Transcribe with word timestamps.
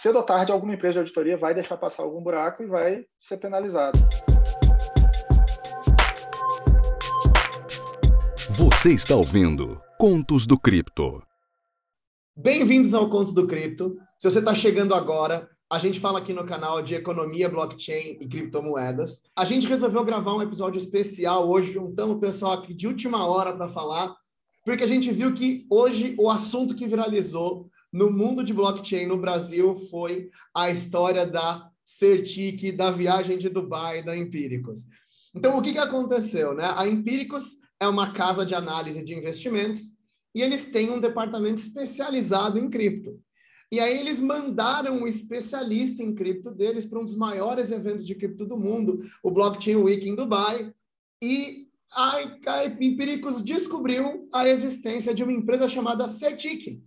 cedo 0.00 0.16
ou 0.16 0.22
tarde 0.22 0.50
alguma 0.50 0.72
empresa 0.72 0.94
de 0.94 0.98
auditoria 1.00 1.36
vai 1.36 1.54
deixar 1.54 1.76
passar 1.76 2.02
algum 2.02 2.22
buraco 2.22 2.62
e 2.62 2.66
vai 2.66 3.04
ser 3.20 3.36
penalizado. 3.36 3.98
Você 8.48 8.94
está 8.94 9.14
ouvindo 9.14 9.78
Contos 9.98 10.46
do 10.46 10.58
Cripto. 10.58 11.22
Bem-vindos 12.34 12.94
ao 12.94 13.10
Contos 13.10 13.34
do 13.34 13.46
Cripto. 13.46 13.98
Se 14.18 14.30
você 14.30 14.38
está 14.38 14.54
chegando 14.54 14.94
agora, 14.94 15.46
a 15.70 15.78
gente 15.78 16.00
fala 16.00 16.18
aqui 16.18 16.32
no 16.32 16.46
canal 16.46 16.80
de 16.80 16.94
economia, 16.94 17.50
blockchain 17.50 18.16
e 18.20 18.26
criptomoedas. 18.26 19.20
A 19.36 19.44
gente 19.44 19.66
resolveu 19.66 20.02
gravar 20.02 20.34
um 20.34 20.42
episódio 20.42 20.78
especial 20.78 21.46
hoje, 21.46 21.72
juntamos 21.72 22.16
o 22.16 22.20
pessoal 22.20 22.52
aqui 22.52 22.72
de 22.72 22.86
última 22.86 23.26
hora 23.26 23.52
para 23.52 23.68
falar, 23.68 24.16
porque 24.64 24.84
a 24.84 24.86
gente 24.86 25.12
viu 25.12 25.34
que 25.34 25.66
hoje 25.70 26.14
o 26.18 26.30
assunto 26.30 26.74
que 26.74 26.88
viralizou 26.88 27.68
no 27.92 28.10
mundo 28.10 28.44
de 28.44 28.54
blockchain 28.54 29.06
no 29.06 29.16
Brasil 29.16 29.74
foi 29.90 30.30
a 30.54 30.70
história 30.70 31.26
da 31.26 31.70
Certic, 31.84 32.72
da 32.76 32.90
viagem 32.90 33.36
de 33.36 33.48
Dubai, 33.48 34.02
da 34.02 34.16
Empíricos. 34.16 34.86
Então, 35.34 35.58
o 35.58 35.62
que, 35.62 35.72
que 35.72 35.78
aconteceu? 35.78 36.54
Né? 36.54 36.72
A 36.76 36.86
Empíricos 36.86 37.56
é 37.80 37.86
uma 37.86 38.12
casa 38.12 38.44
de 38.46 38.54
análise 38.54 39.02
de 39.02 39.14
investimentos 39.14 39.96
e 40.34 40.42
eles 40.42 40.68
têm 40.68 40.90
um 40.90 41.00
departamento 41.00 41.60
especializado 41.60 42.58
em 42.58 42.70
cripto. 42.70 43.20
E 43.72 43.78
aí 43.78 43.98
eles 43.98 44.20
mandaram 44.20 44.98
um 44.98 45.06
especialista 45.06 46.02
em 46.02 46.14
cripto 46.14 46.50
deles 46.50 46.86
para 46.86 46.98
um 46.98 47.04
dos 47.04 47.16
maiores 47.16 47.70
eventos 47.70 48.04
de 48.04 48.14
cripto 48.14 48.44
do 48.44 48.56
mundo, 48.56 48.98
o 49.22 49.30
Blockchain 49.30 49.76
Week 49.76 50.08
em 50.08 50.16
Dubai, 50.16 50.72
e 51.22 51.68
a, 51.92 52.16
a 52.46 52.64
Empíricos 52.66 53.42
descobriu 53.42 54.28
a 54.32 54.48
existência 54.48 55.14
de 55.14 55.22
uma 55.22 55.32
empresa 55.32 55.68
chamada 55.68 56.08
Certic. 56.08 56.82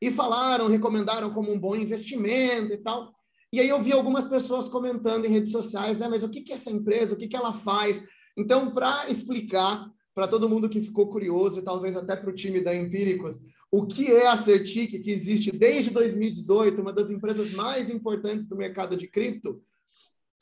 E 0.00 0.10
falaram, 0.10 0.68
recomendaram 0.68 1.30
como 1.30 1.52
um 1.52 1.58
bom 1.58 1.74
investimento 1.74 2.72
e 2.72 2.78
tal. 2.78 3.14
E 3.52 3.60
aí 3.60 3.68
eu 3.68 3.80
vi 3.80 3.92
algumas 3.92 4.24
pessoas 4.24 4.68
comentando 4.68 5.24
em 5.24 5.30
redes 5.30 5.52
sociais, 5.52 5.98
né? 5.98 6.08
Mas 6.08 6.22
o 6.22 6.28
que, 6.28 6.42
que 6.42 6.52
é 6.52 6.56
essa 6.56 6.70
empresa? 6.70 7.14
O 7.14 7.18
que, 7.18 7.28
que 7.28 7.36
ela 7.36 7.54
faz? 7.54 8.02
Então, 8.36 8.70
para 8.72 9.08
explicar 9.08 9.90
para 10.14 10.26
todo 10.26 10.48
mundo 10.48 10.68
que 10.68 10.80
ficou 10.80 11.08
curioso 11.08 11.58
e 11.58 11.62
talvez 11.62 11.96
até 11.96 12.16
para 12.16 12.30
o 12.30 12.34
time 12.34 12.60
da 12.60 12.74
Empíricos, 12.74 13.38
o 13.70 13.86
que 13.86 14.10
é 14.10 14.26
a 14.26 14.36
Certic, 14.36 15.02
que 15.02 15.10
existe 15.10 15.52
desde 15.52 15.90
2018, 15.90 16.80
uma 16.80 16.92
das 16.92 17.10
empresas 17.10 17.50
mais 17.50 17.90
importantes 17.90 18.48
do 18.48 18.56
mercado 18.56 18.96
de 18.96 19.06
cripto, 19.08 19.62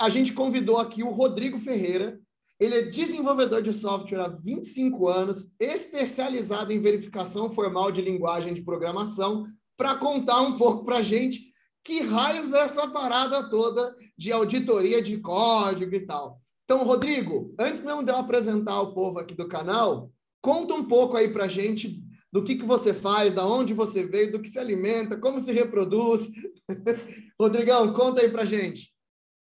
a 0.00 0.08
gente 0.08 0.32
convidou 0.32 0.78
aqui 0.78 1.02
o 1.02 1.10
Rodrigo 1.10 1.58
Ferreira. 1.58 2.20
Ele 2.60 2.74
é 2.76 2.82
desenvolvedor 2.82 3.62
de 3.62 3.72
software 3.72 4.20
há 4.20 4.28
25 4.28 5.08
anos, 5.08 5.54
especializado 5.58 6.72
em 6.72 6.80
verificação 6.80 7.50
formal 7.50 7.90
de 7.90 8.00
linguagem 8.00 8.54
de 8.54 8.62
programação, 8.62 9.44
para 9.76 9.96
contar 9.96 10.40
um 10.40 10.56
pouco 10.56 10.84
para 10.84 10.98
a 10.98 11.02
gente 11.02 11.52
que 11.84 12.00
raios 12.00 12.52
é 12.52 12.60
essa 12.60 12.88
parada 12.88 13.48
toda 13.50 13.94
de 14.16 14.32
auditoria 14.32 15.02
de 15.02 15.18
código 15.18 15.94
e 15.94 16.00
tal. 16.00 16.40
Então, 16.64 16.84
Rodrigo, 16.84 17.54
antes 17.60 17.82
mesmo 17.82 18.02
de 18.02 18.10
eu 18.10 18.16
apresentar 18.16 18.80
o 18.80 18.94
povo 18.94 19.18
aqui 19.18 19.34
do 19.34 19.46
canal, 19.46 20.10
conta 20.40 20.72
um 20.74 20.84
pouco 20.84 21.16
aí 21.16 21.28
para 21.28 21.44
a 21.44 21.48
gente 21.48 22.02
do 22.32 22.42
que, 22.42 22.56
que 22.56 22.64
você 22.64 22.94
faz, 22.94 23.32
da 23.32 23.46
onde 23.46 23.74
você 23.74 24.04
veio, 24.04 24.32
do 24.32 24.40
que 24.40 24.48
se 24.48 24.58
alimenta, 24.58 25.16
como 25.16 25.38
se 25.38 25.52
reproduz. 25.52 26.30
Rodrigão, 27.38 27.92
conta 27.92 28.22
aí 28.22 28.30
para 28.30 28.44
gente. 28.44 28.92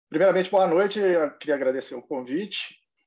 Primeiramente, 0.09 0.49
boa 0.49 0.67
noite. 0.67 0.97
Eu 0.97 1.31
queria 1.37 1.55
agradecer 1.55 1.95
o 1.95 2.01
convite. 2.01 2.57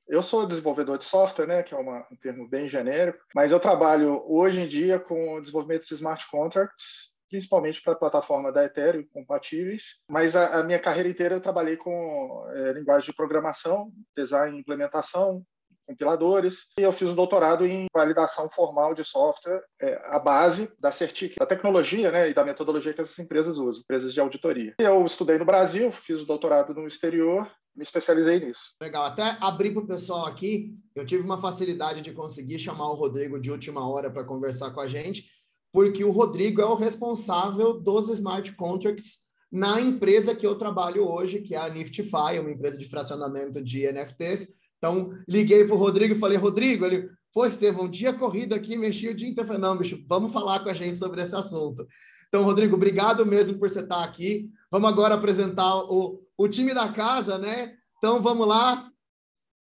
Eu 0.09 0.23
sou 0.23 0.47
desenvolvedor 0.47 0.97
de 0.97 1.05
software, 1.05 1.45
né, 1.45 1.61
que 1.61 1.71
é 1.71 1.77
uma, 1.77 1.99
um 2.11 2.15
termo 2.15 2.47
bem 2.47 2.67
genérico, 2.67 3.19
mas 3.35 3.51
eu 3.51 3.59
trabalho 3.59 4.23
hoje 4.25 4.59
em 4.59 4.67
dia 4.67 4.99
com 4.99 5.39
desenvolvimento 5.39 5.87
de 5.87 5.93
smart 5.93 6.27
contracts, 6.31 7.11
principalmente 7.29 7.79
para 7.83 7.93
a 7.93 7.95
plataforma 7.95 8.51
da 8.51 8.65
Ethereum 8.65 9.05
compatíveis. 9.13 9.83
Mas 10.09 10.35
a, 10.35 10.61
a, 10.61 10.63
minha 10.63 10.79
carreira 10.79 11.07
inteira 11.07 11.35
eu 11.35 11.41
trabalhei 11.41 11.77
com 11.77 12.43
é, 12.55 12.73
linguagem 12.73 13.05
de 13.05 13.15
programação, 13.15 13.91
design 14.17 14.57
e 14.57 14.59
implementação, 14.59 15.43
compiladores, 15.89 16.67
e 16.79 16.83
eu 16.83 16.93
fiz 16.93 17.09
um 17.09 17.15
doutorado 17.15 17.65
em 17.65 17.87
validação 17.91 18.47
formal 18.51 18.93
de 18.93 19.03
software, 19.03 19.63
é, 19.81 19.99
a 20.05 20.19
base 20.19 20.71
da 20.79 20.91
Certic, 20.91 21.35
da 21.37 21.47
tecnologia 21.47 22.11
né, 22.11 22.29
e 22.29 22.33
da 22.33 22.45
metodologia 22.45 22.93
que 22.93 23.01
essas 23.01 23.17
empresas 23.17 23.57
usam, 23.57 23.81
empresas 23.81 24.13
de 24.13 24.19
auditoria. 24.19 24.75
Eu 24.79 25.03
estudei 25.05 25.39
no 25.39 25.45
Brasil, 25.45 25.91
fiz 25.91 26.21
o 26.21 26.25
doutorado 26.25 26.73
no 26.75 26.87
exterior, 26.87 27.49
me 27.75 27.83
especializei 27.83 28.39
nisso. 28.39 28.61
Legal, 28.79 29.05
até 29.05 29.35
abrir 29.41 29.71
para 29.71 29.83
o 29.83 29.87
pessoal 29.87 30.27
aqui, 30.27 30.75
eu 30.95 31.05
tive 31.05 31.23
uma 31.23 31.41
facilidade 31.41 32.01
de 32.01 32.11
conseguir 32.11 32.59
chamar 32.59 32.89
o 32.89 32.95
Rodrigo 32.95 33.39
de 33.39 33.49
última 33.49 33.87
hora 33.89 34.11
para 34.11 34.23
conversar 34.23 34.71
com 34.71 34.81
a 34.81 34.87
gente, 34.87 35.27
porque 35.73 36.03
o 36.03 36.11
Rodrigo 36.11 36.61
é 36.61 36.65
o 36.65 36.75
responsável 36.75 37.79
dos 37.79 38.09
smart 38.09 38.51
contracts 38.55 39.29
na 39.51 39.81
empresa 39.81 40.35
que 40.35 40.45
eu 40.45 40.55
trabalho 40.55 41.07
hoje, 41.07 41.41
que 41.41 41.55
é 41.55 41.57
a 41.57 41.69
Niftify, 41.69 42.39
uma 42.39 42.51
empresa 42.51 42.77
de 42.77 42.87
fracionamento 42.87 43.63
de 43.63 43.91
NFTs, 43.91 44.58
então, 44.79 45.09
liguei 45.27 45.65
para 45.65 45.75
o 45.75 45.77
Rodrigo 45.77 46.15
e 46.15 46.19
falei, 46.19 46.37
Rodrigo, 46.37 46.85
ele, 46.85 47.09
pô, 47.33 47.45
Estevão, 47.45 47.85
um 47.85 47.89
dia 47.89 48.13
corrido 48.13 48.55
aqui, 48.55 48.77
mexi 48.77 49.09
o 49.09 49.13
dia 49.13 49.27
inteiro. 49.27 49.45
Falei, 49.45 49.61
não, 49.61 49.77
bicho, 49.77 50.01
vamos 50.07 50.31
falar 50.31 50.61
com 50.61 50.69
a 50.69 50.73
gente 50.73 50.97
sobre 50.97 51.21
esse 51.21 51.35
assunto. 51.35 51.85
Então, 52.29 52.43
Rodrigo, 52.43 52.75
obrigado 52.75 53.25
mesmo 53.25 53.59
por 53.59 53.69
você 53.69 53.81
estar 53.81 54.03
aqui. 54.03 54.49
Vamos 54.71 54.89
agora 54.89 55.15
apresentar 55.15 55.75
o, 55.75 56.23
o 56.37 56.47
time 56.47 56.73
da 56.73 56.87
casa, 56.87 57.37
né? 57.37 57.75
Então, 57.97 58.21
vamos 58.21 58.47
lá. 58.47 58.89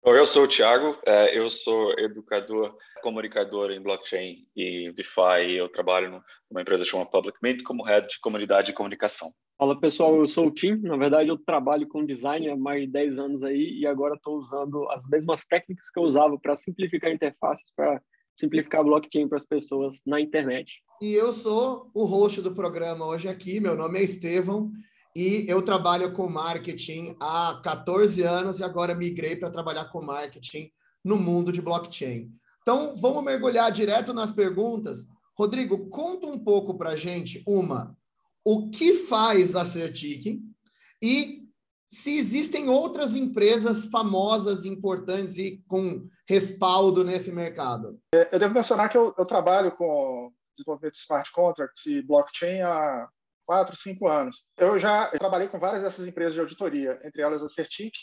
Eu 0.03 0.25
sou 0.27 0.43
o 0.43 0.47
Thiago, 0.47 0.97
é, 1.05 1.37
eu 1.37 1.49
sou 1.49 1.97
educador, 1.97 2.75
comunicador 3.01 3.71
em 3.71 3.81
blockchain 3.81 4.47
e 4.55 4.91
DeFi. 4.91 5.55
Eu 5.55 5.69
trabalho 5.69 6.23
numa 6.49 6.61
empresa 6.61 6.85
chamada 6.85 7.09
Public 7.09 7.37
Mint 7.41 7.63
como 7.63 7.83
head 7.83 8.07
de 8.07 8.19
comunidade 8.19 8.71
e 8.71 8.73
comunicação. 8.73 9.31
Fala 9.61 9.79
pessoal, 9.79 10.15
eu 10.15 10.27
sou 10.27 10.47
o 10.47 10.51
Tim. 10.51 10.77
Na 10.77 10.97
verdade, 10.97 11.29
eu 11.29 11.37
trabalho 11.37 11.87
com 11.87 12.03
design 12.03 12.49
há 12.49 12.57
mais 12.57 12.81
de 12.81 12.87
10 12.87 13.19
anos 13.19 13.43
aí 13.43 13.77
e 13.77 13.85
agora 13.85 14.15
estou 14.15 14.39
usando 14.39 14.89
as 14.89 15.07
mesmas 15.07 15.45
técnicas 15.45 15.87
que 15.91 15.99
eu 15.99 16.03
usava 16.03 16.35
para 16.39 16.55
simplificar 16.55 17.11
interfaces, 17.11 17.71
para 17.75 18.01
simplificar 18.35 18.83
blockchain 18.83 19.27
para 19.27 19.37
as 19.37 19.45
pessoas 19.45 20.01
na 20.03 20.19
internet. 20.19 20.81
E 20.99 21.13
eu 21.13 21.31
sou 21.31 21.91
o 21.93 22.05
host 22.05 22.41
do 22.41 22.55
programa 22.55 23.05
hoje 23.05 23.29
aqui. 23.29 23.59
Meu 23.59 23.75
nome 23.75 23.99
é 23.99 24.03
Estevão 24.03 24.71
e 25.15 25.45
eu 25.47 25.61
trabalho 25.61 26.11
com 26.11 26.27
marketing 26.27 27.15
há 27.19 27.61
14 27.63 28.23
anos 28.23 28.59
e 28.59 28.63
agora 28.63 28.95
migrei 28.95 29.35
para 29.35 29.51
trabalhar 29.51 29.85
com 29.91 30.01
marketing 30.01 30.71
no 31.05 31.17
mundo 31.17 31.51
de 31.51 31.61
blockchain. 31.61 32.31
Então, 32.63 32.95
vamos 32.95 33.23
mergulhar 33.23 33.71
direto 33.71 34.11
nas 34.11 34.31
perguntas. 34.31 35.05
Rodrigo, 35.37 35.87
conta 35.89 36.25
um 36.25 36.39
pouco 36.39 36.75
para 36.79 36.95
gente, 36.95 37.43
uma, 37.45 37.95
o 38.43 38.69
que 38.69 38.95
faz 38.95 39.55
a 39.55 39.65
Certic 39.65 40.41
e 41.01 41.41
se 41.89 42.15
existem 42.17 42.69
outras 42.69 43.15
empresas 43.15 43.85
famosas, 43.85 44.63
importantes 44.63 45.37
e 45.37 45.61
com 45.67 46.07
respaldo 46.27 47.03
nesse 47.03 47.31
mercado. 47.31 47.99
É, 48.15 48.29
eu 48.31 48.39
devo 48.39 48.53
mencionar 48.53 48.89
que 48.89 48.97
eu, 48.97 49.13
eu 49.17 49.25
trabalho 49.25 49.71
com 49.73 50.31
desenvolvimento 50.55 50.93
de 50.93 50.99
smart 50.99 51.31
contracts 51.33 51.85
e 51.85 52.01
blockchain 52.01 52.61
há 52.61 53.09
quatro, 53.45 53.75
cinco 53.75 54.07
anos. 54.07 54.43
Eu 54.57 54.79
já 54.79 55.07
trabalhei 55.09 55.49
com 55.49 55.59
várias 55.59 55.83
dessas 55.83 56.07
empresas 56.07 56.33
de 56.33 56.39
auditoria, 56.39 56.99
entre 57.03 57.21
elas 57.21 57.43
a 57.43 57.49
Certic, 57.49 57.93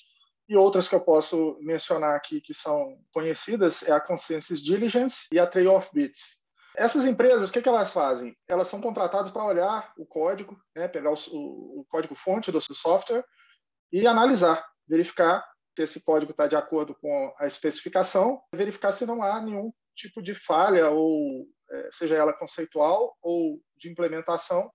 e 0.49 0.57
outras 0.57 0.89
que 0.89 0.95
eu 0.95 1.01
posso 1.01 1.59
mencionar 1.61 2.17
aqui 2.17 2.41
que 2.41 2.55
são 2.55 2.99
conhecidas 3.13 3.83
é 3.83 3.93
a 3.93 4.01
Consensus 4.01 4.63
Diligence 4.63 5.27
e 5.33 5.39
a 5.39 5.47
Trade-off 5.47 5.89
Bits. 5.93 6.38
Essas 6.79 7.05
empresas, 7.05 7.51
o 7.51 7.53
que, 7.53 7.61
que 7.61 7.69
elas 7.69 7.93
fazem? 7.93 8.37
Elas 8.49 8.69
são 8.69 8.81
contratadas 8.81 9.31
para 9.31 9.45
olhar 9.45 9.93
o 9.99 10.07
código, 10.07 10.57
né, 10.75 10.89
pegar 10.89 11.11
o, 11.11 11.19
o, 11.33 11.81
o 11.81 11.87
código-fonte 11.89 12.53
do 12.53 12.61
software 12.61 13.25
e 13.93 14.07
analisar, 14.07 14.65
verificar 14.89 15.45
se 15.77 15.83
esse 15.83 16.01
código 16.01 16.33
está 16.33 16.47
de 16.47 16.57
acordo 16.57 16.95
com 16.95 17.35
a 17.39 17.47
especificação, 17.47 18.41
verificar 18.53 18.93
se 18.93 19.07
não 19.07 19.23
há 19.23 19.41
nenhum 19.41 19.73
tipo 19.95 20.23
de 20.23 20.35
falha, 20.35 20.91
ou 20.91 21.47
é, 21.71 21.89
seja 21.93 22.15
ela 22.15 22.33
conceitual 22.33 23.17
ou 23.23 23.61
de 23.77 23.91
implementação, 23.91 24.71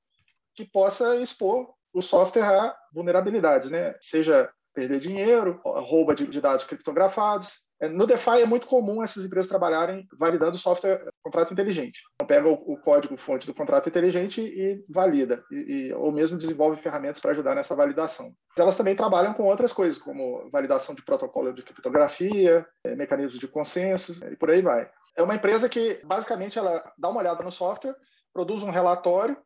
que 0.55 0.65
possa 0.65 1.15
expor 1.17 1.73
o 1.93 2.01
software 2.01 2.43
a 2.43 2.75
vulnerabilidades, 2.93 3.69
né? 3.69 3.95
seja 4.01 4.51
perder 4.73 4.99
dinheiro, 4.99 5.61
rouba 5.63 6.15
de, 6.15 6.41
dados 6.41 6.65
criptografados, 6.65 7.49
no 7.89 8.05
DeFi 8.05 8.41
é 8.41 8.45
muito 8.45 8.67
comum 8.67 9.03
essas 9.03 9.25
empresas 9.25 9.49
trabalharem 9.49 10.07
validando 10.17 10.57
software 10.57 11.03
contrato 11.23 11.53
inteligente. 11.53 12.01
Então, 12.15 12.27
pega 12.27 12.47
o, 12.47 12.53
o 12.53 12.77
código-fonte 12.77 13.47
do 13.47 13.53
contrato 13.53 13.89
inteligente 13.89 14.41
e 14.41 14.83
valida, 14.89 15.43
e, 15.51 15.55
e, 15.55 15.93
ou 15.93 16.11
mesmo 16.11 16.37
desenvolve 16.37 16.81
ferramentas 16.81 17.19
para 17.19 17.31
ajudar 17.31 17.55
nessa 17.55 17.75
validação. 17.75 18.31
Elas 18.57 18.77
também 18.77 18.95
trabalham 18.95 19.33
com 19.33 19.43
outras 19.43 19.73
coisas, 19.73 19.97
como 19.97 20.49
validação 20.51 20.93
de 20.93 21.03
protocolo 21.03 21.53
de 21.53 21.63
criptografia, 21.63 22.65
é, 22.83 22.95
mecanismos 22.95 23.39
de 23.39 23.47
consenso, 23.47 24.13
e 24.31 24.35
por 24.35 24.49
aí 24.49 24.61
vai. 24.61 24.89
É 25.15 25.23
uma 25.23 25.35
empresa 25.35 25.69
que, 25.69 26.01
basicamente, 26.03 26.57
ela 26.57 26.83
dá 26.97 27.09
uma 27.09 27.19
olhada 27.19 27.43
no 27.43 27.51
software, 27.51 27.95
produz 28.33 28.63
um 28.63 28.71
relatório 28.71 29.37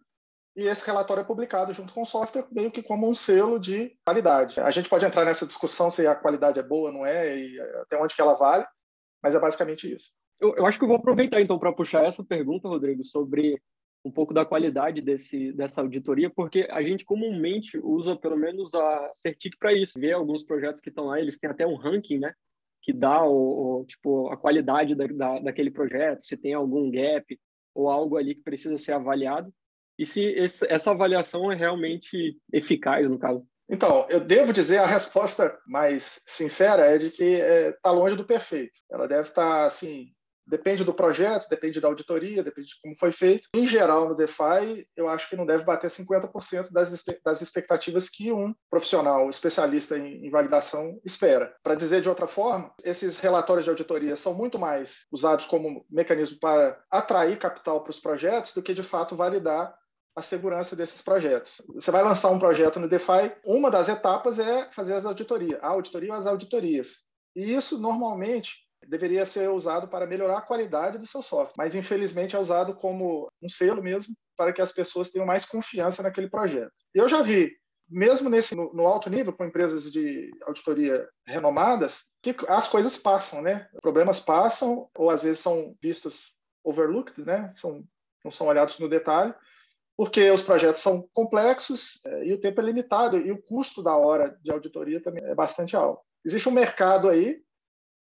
e 0.57 0.67
esse 0.67 0.83
relatório 0.83 1.21
é 1.21 1.23
publicado 1.23 1.71
junto 1.71 1.93
com 1.93 2.01
o 2.01 2.05
software, 2.05 2.47
meio 2.51 2.71
que 2.71 2.81
como 2.81 3.07
um 3.07 3.13
selo 3.13 3.59
de 3.59 3.95
qualidade. 4.03 4.59
A 4.59 4.71
gente 4.71 4.89
pode 4.89 5.05
entrar 5.05 5.23
nessa 5.23 5.45
discussão 5.45 5.91
se 5.91 6.05
a 6.07 6.15
qualidade 6.15 6.59
é 6.59 6.63
boa, 6.63 6.91
não 6.91 7.05
é, 7.05 7.37
e 7.37 7.61
até 7.81 7.95
onde 8.01 8.15
que 8.15 8.21
ela 8.21 8.33
vale, 8.33 8.65
mas 9.21 9.35
é 9.35 9.39
basicamente 9.39 9.93
isso. 9.93 10.09
Eu, 10.39 10.55
eu 10.55 10.65
acho 10.65 10.79
que 10.79 10.83
eu 10.83 10.87
vou 10.87 10.97
aproveitar 10.97 11.39
então 11.39 11.59
para 11.59 11.71
puxar 11.71 12.05
essa 12.05 12.23
pergunta, 12.23 12.67
Rodrigo, 12.67 13.05
sobre 13.05 13.61
um 14.03 14.11
pouco 14.11 14.33
da 14.33 14.45
qualidade 14.45 14.99
desse, 14.99 15.51
dessa 15.53 15.81
auditoria, 15.81 16.29
porque 16.29 16.67
a 16.71 16.81
gente 16.81 17.05
comumente 17.05 17.77
usa 17.77 18.15
pelo 18.15 18.35
menos 18.35 18.73
a 18.73 19.11
Certic 19.13 19.53
para 19.59 19.73
isso. 19.73 19.99
Vê 19.99 20.11
alguns 20.11 20.41
projetos 20.41 20.81
que 20.81 20.89
estão 20.89 21.05
lá, 21.05 21.19
eles 21.19 21.37
têm 21.37 21.51
até 21.51 21.67
um 21.67 21.75
ranking, 21.75 22.17
né? 22.17 22.33
Que 22.81 22.91
dá 22.91 23.23
o, 23.23 23.81
o 23.81 23.85
tipo, 23.85 24.29
a 24.29 24.37
qualidade 24.37 24.95
da, 24.95 25.05
da, 25.05 25.39
daquele 25.39 25.69
projeto, 25.69 26.25
se 26.25 26.35
tem 26.35 26.55
algum 26.55 26.89
gap 26.89 27.39
ou 27.75 27.89
algo 27.89 28.17
ali 28.17 28.33
que 28.33 28.41
precisa 28.41 28.77
ser 28.77 28.93
avaliado, 28.93 29.53
e 29.97 30.05
se 30.05 30.21
esse, 30.21 30.65
essa 30.71 30.91
avaliação 30.91 31.51
é 31.51 31.55
realmente 31.55 32.37
eficaz, 32.51 33.09
no 33.09 33.19
caso. 33.19 33.45
Então, 33.69 34.05
eu 34.09 34.21
devo 34.21 34.53
dizer, 34.53 34.77
a 34.77 34.85
resposta 34.85 35.57
mais 35.67 36.21
sincera 36.25 36.85
é 36.85 36.97
de 36.97 37.11
que 37.11 37.23
está 37.23 37.45
é, 37.45 37.71
tá 37.83 37.91
longe 37.91 38.15
do 38.15 38.25
perfeito. 38.25 38.79
Ela 38.89 39.07
deve 39.07 39.27
estar, 39.29 39.43
tá, 39.43 39.65
assim, 39.65 40.07
Depende 40.47 40.85
do 40.85 40.93
projeto, 40.93 41.49
depende 41.49 41.81
da 41.81 41.89
auditoria, 41.89 42.41
depende 42.41 42.69
de 42.69 42.81
como 42.81 42.95
foi 42.97 43.11
feito. 43.11 43.49
Em 43.53 43.67
geral, 43.67 44.07
no 44.07 44.15
DeFi, 44.15 44.87
eu 44.95 45.09
acho 45.09 45.29
que 45.29 45.35
não 45.35 45.45
deve 45.45 45.65
bater 45.65 45.89
50% 45.89 46.71
das, 46.71 47.03
das 47.23 47.41
expectativas 47.41 48.07
que 48.07 48.31
um 48.31 48.55
profissional 48.69 49.29
especialista 49.29 49.97
em, 49.97 50.25
em 50.25 50.29
validação 50.29 51.01
espera. 51.03 51.53
Para 51.61 51.75
dizer 51.75 52.01
de 52.01 52.07
outra 52.07 52.27
forma, 52.27 52.71
esses 52.85 53.17
relatórios 53.17 53.65
de 53.65 53.69
auditoria 53.69 54.15
são 54.15 54.33
muito 54.33 54.57
mais 54.57 55.05
usados 55.11 55.45
como 55.45 55.85
mecanismo 55.89 56.39
para 56.39 56.81
atrair 56.89 57.37
capital 57.37 57.83
para 57.83 57.91
os 57.91 57.99
projetos 57.99 58.53
do 58.53 58.63
que, 58.63 58.73
de 58.73 58.83
fato, 58.83 59.17
validar 59.17 59.75
a 60.17 60.21
segurança 60.23 60.75
desses 60.75 60.99
projetos. 60.99 61.61
Você 61.75 61.91
vai 61.91 62.03
lançar 62.03 62.31
um 62.31 62.39
projeto 62.39 62.79
no 62.79 62.89
DeFi, 62.89 63.35
uma 63.45 63.69
das 63.69 63.87
etapas 63.87 64.39
é 64.39 64.67
fazer 64.71 64.93
as 64.93 65.05
auditorias, 65.05 65.59
a 65.61 65.67
auditoria 65.67 66.11
ou 66.11 66.19
as 66.19 66.25
auditorias. 66.25 66.87
E 67.35 67.53
isso, 67.53 67.77
normalmente, 67.77 68.49
deveria 68.87 69.27
ser 69.27 69.47
usado 69.51 69.87
para 69.87 70.07
melhorar 70.07 70.39
a 70.39 70.41
qualidade 70.41 70.97
do 70.97 71.05
seu 71.05 71.21
software, 71.21 71.53
mas 71.55 71.75
infelizmente 71.75 72.35
é 72.35 72.39
usado 72.39 72.73
como 72.73 73.27
um 73.43 73.47
selo 73.47 73.83
mesmo 73.83 74.15
para 74.35 74.51
que 74.51 74.59
as 74.61 74.71
pessoas 74.71 75.11
tenham 75.11 75.25
mais 75.25 75.45
confiança 75.45 76.01
naquele 76.01 76.31
projeto. 76.31 76.71
Eu 76.95 77.07
já 77.07 77.21
vi, 77.21 77.51
mesmo 77.87 78.27
nesse 78.27 78.55
no, 78.55 78.73
no 78.73 78.87
alto 78.87 79.11
nível, 79.11 79.33
com 79.33 79.45
empresas 79.45 79.91
de 79.91 80.31
auditoria 80.47 81.07
renomadas, 81.27 81.99
que 82.23 82.35
as 82.47 82.67
coisas 82.67 82.97
passam, 82.97 83.43
né? 83.43 83.67
Problemas 83.83 84.19
passam 84.19 84.89
ou 84.97 85.11
às 85.11 85.21
vezes 85.21 85.41
são 85.41 85.75
vistos 85.79 86.33
overlooked, 86.63 87.23
né? 87.23 87.53
São, 87.57 87.83
não 88.25 88.31
são 88.31 88.47
olhados 88.47 88.79
no 88.79 88.89
detalhe, 88.89 89.31
porque 89.97 90.29
os 90.29 90.43
projetos 90.43 90.83
são 90.83 91.09
complexos 91.11 91.99
é, 92.05 92.27
e 92.27 92.33
o 92.33 92.39
tempo 92.39 92.61
é 92.61 92.63
limitado 92.63 93.17
e 93.17 93.31
o 93.31 93.41
custo 93.41 93.81
da 93.81 93.95
hora 93.95 94.37
de 94.43 94.51
auditoria 94.51 95.01
também 95.01 95.23
é 95.23 95.33
bastante 95.33 95.75
alto. 95.75 96.01
Existe 96.23 96.47
um 96.47 96.51
mercado 96.51 97.09
aí 97.09 97.41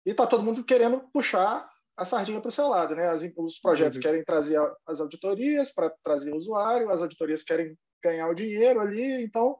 e 0.04 0.10
está 0.10 0.26
todo 0.26 0.42
mundo 0.42 0.62
querendo 0.62 1.00
puxar 1.12 1.66
a 1.96 2.04
sardinha 2.04 2.40
para 2.40 2.50
o 2.50 2.52
seu 2.52 2.68
lado. 2.68 2.94
Né? 2.94 3.08
As, 3.08 3.22
os 3.36 3.58
projetos 3.58 3.96
uhum. 3.96 4.02
querem 4.02 4.22
trazer 4.22 4.58
as 4.86 5.00
auditorias 5.00 5.72
para 5.72 5.90
trazer 6.04 6.32
o 6.32 6.36
usuário, 6.36 6.90
as 6.90 7.00
auditorias 7.00 7.42
querem 7.42 7.74
ganhar 8.04 8.28
o 8.28 8.34
dinheiro 8.34 8.78
ali, 8.78 9.24
então 9.24 9.56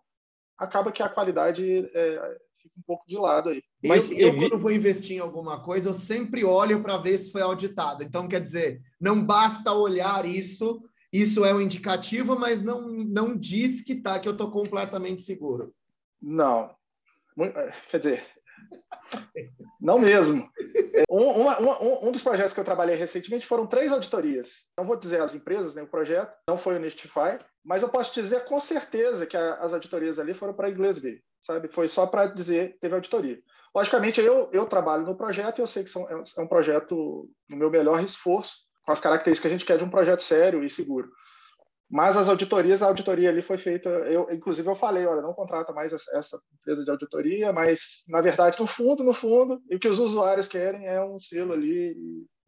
acaba 0.58 0.92
que 0.92 1.02
a 1.02 1.08
qualidade 1.08 1.90
é, 1.94 2.36
fica 2.60 2.74
um 2.78 2.82
pouco 2.86 3.04
de 3.08 3.16
lado 3.16 3.48
aí. 3.48 3.62
Mas 3.82 4.12
eu, 4.12 4.28
eu, 4.28 4.36
quando 4.36 4.58
vou 4.58 4.70
investir 4.70 5.16
em 5.16 5.20
alguma 5.20 5.62
coisa, 5.62 5.88
eu 5.88 5.94
sempre 5.94 6.44
olho 6.44 6.82
para 6.82 6.98
ver 6.98 7.16
se 7.16 7.32
foi 7.32 7.40
auditado. 7.40 8.04
Então, 8.04 8.28
quer 8.28 8.40
dizer, 8.40 8.82
não 9.00 9.24
basta 9.24 9.72
olhar 9.72 10.26
isso, 10.26 10.82
isso 11.12 11.44
é 11.44 11.54
um 11.54 11.60
indicativo, 11.60 12.38
mas 12.38 12.62
não, 12.62 12.88
não 12.88 13.36
diz 13.36 13.80
que 13.80 13.94
tá, 13.94 14.18
que 14.18 14.28
eu 14.28 14.32
estou 14.32 14.50
completamente 14.50 15.22
seguro. 15.22 15.74
Não. 16.20 16.74
Quer 17.90 17.98
dizer, 17.98 18.26
não 19.80 19.98
mesmo. 19.98 20.48
Um, 21.10 21.42
uma, 21.42 21.60
um, 21.60 22.08
um, 22.08 22.12
dos 22.12 22.22
projetos 22.22 22.52
que 22.52 22.60
eu 22.60 22.64
trabalhei 22.64 22.96
recentemente 22.96 23.46
foram 23.46 23.66
três 23.66 23.92
auditorias. 23.92 24.50
Não 24.76 24.86
vou 24.86 24.96
dizer 24.96 25.20
as 25.20 25.34
empresas, 25.34 25.74
nem 25.74 25.84
o 25.84 25.88
projeto, 25.88 26.32
não 26.48 26.58
foi 26.58 26.76
o 26.76 26.78
Nistify, 26.78 27.38
mas 27.64 27.82
eu 27.82 27.88
posso 27.88 28.12
dizer 28.14 28.44
com 28.44 28.60
certeza 28.60 29.26
que 29.26 29.36
a, 29.36 29.54
as 29.56 29.72
auditorias 29.72 30.18
ali 30.18 30.34
foram 30.34 30.54
para 30.54 30.70
inglês 30.70 30.98
ver, 30.98 31.22
sabe? 31.42 31.68
Foi 31.68 31.88
só 31.88 32.06
para 32.06 32.26
dizer 32.26 32.76
teve 32.80 32.94
auditoria. 32.94 33.38
Logicamente, 33.74 34.20
eu, 34.20 34.48
eu 34.52 34.66
trabalho 34.66 35.04
no 35.04 35.16
projeto 35.16 35.58
e 35.58 35.62
eu 35.62 35.66
sei 35.66 35.84
que 35.84 35.90
são, 35.90 36.08
é, 36.08 36.24
é 36.36 36.40
um 36.40 36.48
projeto 36.48 37.28
no 37.48 37.56
meu 37.56 37.70
melhor 37.70 38.02
esforço, 38.02 38.65
com 38.86 38.92
as 38.92 39.00
características 39.00 39.50
que 39.50 39.54
a 39.54 39.58
gente 39.58 39.66
quer 39.66 39.78
de 39.78 39.84
um 39.84 39.90
projeto 39.90 40.22
sério 40.22 40.62
e 40.62 40.70
seguro. 40.70 41.10
Mas 41.90 42.16
as 42.16 42.28
auditorias, 42.28 42.82
a 42.82 42.86
auditoria 42.86 43.28
ali 43.28 43.42
foi 43.42 43.58
feita. 43.58 43.88
Eu, 43.88 44.28
inclusive, 44.30 44.68
eu 44.68 44.76
falei, 44.76 45.06
olha, 45.06 45.22
não 45.22 45.34
contrata 45.34 45.72
mais 45.72 45.92
essa 45.92 46.40
empresa 46.60 46.84
de 46.84 46.90
auditoria, 46.90 47.52
mas 47.52 47.80
na 48.08 48.20
verdade, 48.20 48.58
no 48.58 48.66
fundo, 48.66 49.04
no 49.04 49.12
fundo, 49.12 49.60
o 49.70 49.78
que 49.78 49.88
os 49.88 49.98
usuários 49.98 50.48
querem 50.48 50.86
é 50.86 51.02
um 51.04 51.18
selo 51.20 51.52
ali, 51.52 51.94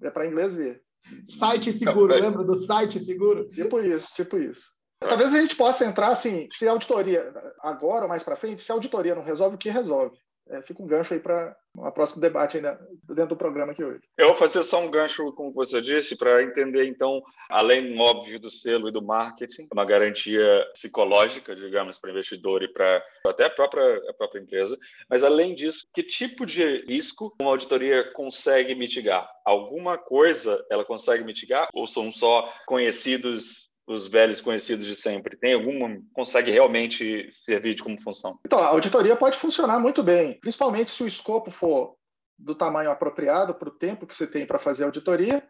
é 0.03 0.11
para 0.11 0.27
inglês 0.27 0.55
ver. 0.55 0.81
Site 1.25 1.73
seguro, 1.73 2.15
lembra 2.15 2.45
do 2.45 2.55
site 2.55 2.99
seguro? 2.99 3.49
Tipo 3.49 3.81
isso, 3.81 4.09
tipo 4.15 4.39
isso. 4.39 4.77
Talvez 5.01 5.33
a 5.33 5.41
gente 5.41 5.55
possa 5.55 5.87
entrar 5.87 6.09
assim, 6.09 6.49
se 6.59 6.67
a 6.67 6.73
auditoria, 6.73 7.33
agora 7.61 8.03
ou 8.03 8.09
mais 8.09 8.25
para 8.25 8.37
frente, 8.37 8.63
se 8.63 8.73
a 8.73 8.75
auditoria 8.75 9.15
não 9.15 9.23
resolve, 9.23 9.55
o 9.55 9.59
que 9.59 9.71
resolve? 9.71 10.17
é, 10.51 10.63
fica 10.63 10.83
um 10.83 10.87
gancho 10.87 11.15
aí 11.15 11.21
para 11.21 11.57
um 11.87 11.91
próximo 11.91 12.21
debate 12.21 12.57
ainda 12.57 12.79
dentro 13.09 13.31
do 13.31 13.37
programa 13.37 13.73
aqui 13.73 13.85
hoje. 13.85 14.01
Eu 14.17 14.29
vou 14.29 14.37
fazer 14.37 14.63
só 14.63 14.81
um 14.81 14.91
gancho, 14.91 15.33
como 15.33 15.53
você 15.53 15.81
disse, 15.81 16.17
para 16.17 16.43
entender, 16.43 16.87
então, 16.87 17.23
além, 17.49 17.99
óbvio, 17.99 18.41
do 18.41 18.51
selo 18.51 18.89
e 18.89 18.93
do 18.93 19.03
marketing, 19.03 19.69
uma 19.73 19.85
garantia 19.85 20.67
psicológica, 20.75 21.55
digamos, 21.55 21.99
para 21.99 22.09
o 22.09 22.13
investidor 22.13 22.63
e 22.63 22.69
para 22.69 23.03
até 23.27 23.45
a 23.45 23.51
própria, 23.51 24.03
a 24.09 24.15
própria 24.15 24.41
empresa, 24.41 24.79
mas, 25.09 25.23
além 25.23 25.55
disso, 25.55 25.87
que 25.95 26.03
tipo 26.03 26.45
de 26.45 26.85
risco 26.87 27.35
uma 27.41 27.51
auditoria 27.51 28.05
consegue 28.13 28.75
mitigar? 28.75 29.29
Alguma 29.45 29.97
coisa 29.97 30.65
ela 30.71 30.85
consegue 30.85 31.25
mitigar 31.25 31.69
ou 31.73 31.87
são 31.87 32.13
só 32.13 32.53
conhecidos 32.67 33.68
os 33.89 34.07
velhos 34.07 34.41
conhecidos 34.41 34.87
de 34.87 34.95
sempre? 34.95 35.37
Tem 35.37 35.55
alguma 35.55 35.99
consegue 36.13 36.51
realmente 36.51 37.31
servir 37.33 37.75
de 37.75 37.83
como 37.83 38.01
função? 38.01 38.39
Então, 38.45 38.59
a 38.59 38.69
auditoria 38.69 39.17
pode 39.17 39.39
funcionar 39.39 39.81
muito 39.81 40.03
bem, 40.03 40.39
principalmente 40.41 40.91
se 40.91 41.03
o 41.03 41.07
escopo 41.07 41.51
for 41.51 41.97
do 42.39 42.55
tamanho 42.55 42.91
apropriado 42.91 43.55
para 43.55 43.69
o 43.69 43.77
tempo 43.77 44.07
que 44.07 44.15
você 44.15 44.27
tem 44.27 44.47
para 44.47 44.59
fazer 44.59 44.85
a 44.85 44.87
auditoria, 44.87 45.43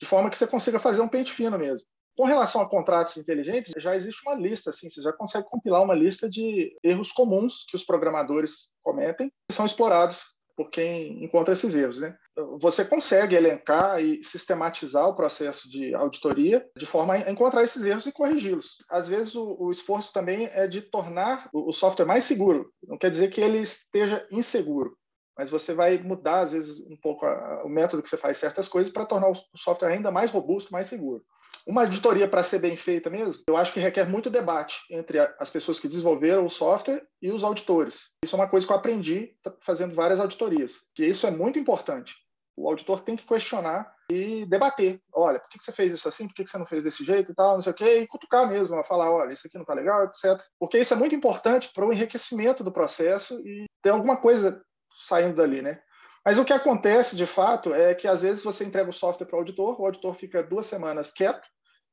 de 0.00 0.06
forma 0.06 0.30
que 0.30 0.36
você 0.36 0.46
consiga 0.46 0.80
fazer 0.80 1.00
um 1.00 1.08
pente 1.08 1.32
fino 1.32 1.56
mesmo. 1.58 1.86
Com 2.16 2.24
relação 2.24 2.62
a 2.62 2.68
contratos 2.68 3.16
inteligentes, 3.18 3.72
já 3.76 3.94
existe 3.94 4.22
uma 4.26 4.34
lista, 4.34 4.70
assim, 4.70 4.88
você 4.88 5.02
já 5.02 5.12
consegue 5.12 5.46
compilar 5.48 5.82
uma 5.82 5.94
lista 5.94 6.28
de 6.28 6.74
erros 6.82 7.12
comuns 7.12 7.66
que 7.68 7.76
os 7.76 7.84
programadores 7.84 8.70
cometem 8.82 9.30
e 9.50 9.54
são 9.54 9.66
explorados 9.66 10.18
por 10.56 10.70
quem 10.70 11.22
encontra 11.22 11.52
esses 11.52 11.74
erros. 11.74 12.00
Né? 12.00 12.16
Você 12.58 12.84
consegue 12.84 13.36
elencar 13.36 14.02
e 14.02 14.24
sistematizar 14.24 15.06
o 15.08 15.14
processo 15.14 15.68
de 15.70 15.94
auditoria 15.94 16.66
de 16.76 16.86
forma 16.86 17.14
a 17.14 17.30
encontrar 17.30 17.62
esses 17.62 17.84
erros 17.84 18.06
e 18.06 18.12
corrigi-los. 18.12 18.78
Às 18.90 19.06
vezes, 19.06 19.34
o, 19.34 19.56
o, 19.60 19.70
esforço 19.70 20.12
também 20.12 20.46
é 20.46 20.66
de 20.66 20.80
tornar 20.80 21.48
o, 21.52 21.70
o 21.70 21.72
software 21.72 22.06
mais 22.06 22.24
seguro. 22.24 22.70
Não 22.82 22.96
quer 22.96 23.10
dizer 23.10 23.30
que 23.30 23.40
ele 23.40 23.58
esteja 23.58 24.26
inseguro, 24.30 24.96
mas 25.36 25.50
você 25.50 25.74
vai 25.74 25.98
mudar, 25.98 26.40
às 26.40 26.52
vezes, 26.52 26.80
um 26.90 26.96
pouco 26.96 27.26
a, 27.26 27.62
o 27.64 27.68
método 27.68 28.02
que 28.02 28.08
você 28.08 28.16
faz 28.16 28.38
certas 28.38 28.68
coisas 28.68 28.90
para 28.90 29.04
tornar 29.04 29.28
o 29.28 29.36
software 29.56 29.92
ainda 29.92 30.10
mais 30.10 30.30
robusto, 30.30 30.72
mais 30.72 30.88
seguro. 30.88 31.22
Uma 31.66 31.82
auditoria, 31.82 32.28
para 32.28 32.44
ser 32.44 32.60
bem 32.60 32.76
feita 32.76 33.10
mesmo, 33.10 33.42
eu 33.48 33.56
acho 33.56 33.72
que 33.72 33.80
requer 33.80 34.08
muito 34.08 34.30
debate 34.30 34.76
entre 34.88 35.18
as 35.18 35.50
pessoas 35.50 35.80
que 35.80 35.88
desenvolveram 35.88 36.46
o 36.46 36.50
software 36.50 37.04
e 37.20 37.32
os 37.32 37.42
auditores. 37.42 37.96
Isso 38.24 38.36
é 38.36 38.38
uma 38.38 38.48
coisa 38.48 38.64
que 38.64 38.72
eu 38.72 38.76
aprendi 38.76 39.34
fazendo 39.62 39.92
várias 39.92 40.20
auditorias, 40.20 40.72
que 40.94 41.04
isso 41.04 41.26
é 41.26 41.30
muito 41.30 41.58
importante. 41.58 42.14
O 42.56 42.68
auditor 42.68 43.00
tem 43.00 43.16
que 43.16 43.26
questionar 43.26 43.92
e 44.10 44.46
debater. 44.46 45.00
Olha, 45.12 45.40
por 45.40 45.48
que 45.48 45.62
você 45.62 45.72
fez 45.72 45.92
isso 45.92 46.08
assim? 46.08 46.28
Por 46.28 46.34
que 46.34 46.46
você 46.46 46.56
não 46.56 46.66
fez 46.66 46.84
desse 46.84 47.04
jeito 47.04 47.32
e 47.32 47.34
tal, 47.34 47.54
não 47.54 47.62
sei 47.62 47.72
o 47.72 47.74
quê? 47.74 47.98
E 47.98 48.06
cutucar 48.06 48.48
mesmo, 48.48 48.82
falar, 48.84 49.10
olha, 49.10 49.32
isso 49.32 49.46
aqui 49.46 49.56
não 49.56 49.62
está 49.62 49.74
legal, 49.74 50.04
etc. 50.04 50.40
Porque 50.60 50.78
isso 50.78 50.94
é 50.94 50.96
muito 50.96 51.16
importante 51.16 51.68
para 51.74 51.84
o 51.84 51.92
enriquecimento 51.92 52.62
do 52.62 52.70
processo 52.70 53.34
e 53.40 53.64
ter 53.82 53.90
alguma 53.90 54.16
coisa 54.16 54.62
saindo 55.08 55.34
dali, 55.34 55.60
né? 55.60 55.80
Mas 56.24 56.38
o 56.38 56.44
que 56.44 56.52
acontece, 56.52 57.14
de 57.14 57.26
fato, 57.26 57.74
é 57.74 57.94
que 57.94 58.08
às 58.08 58.22
vezes 58.22 58.42
você 58.42 58.64
entrega 58.64 58.90
o 58.90 58.92
software 58.92 59.26
para 59.26 59.36
o 59.36 59.38
auditor, 59.40 59.80
o 59.80 59.86
auditor 59.86 60.14
fica 60.16 60.42
duas 60.42 60.66
semanas 60.66 61.12
quieto, 61.12 61.46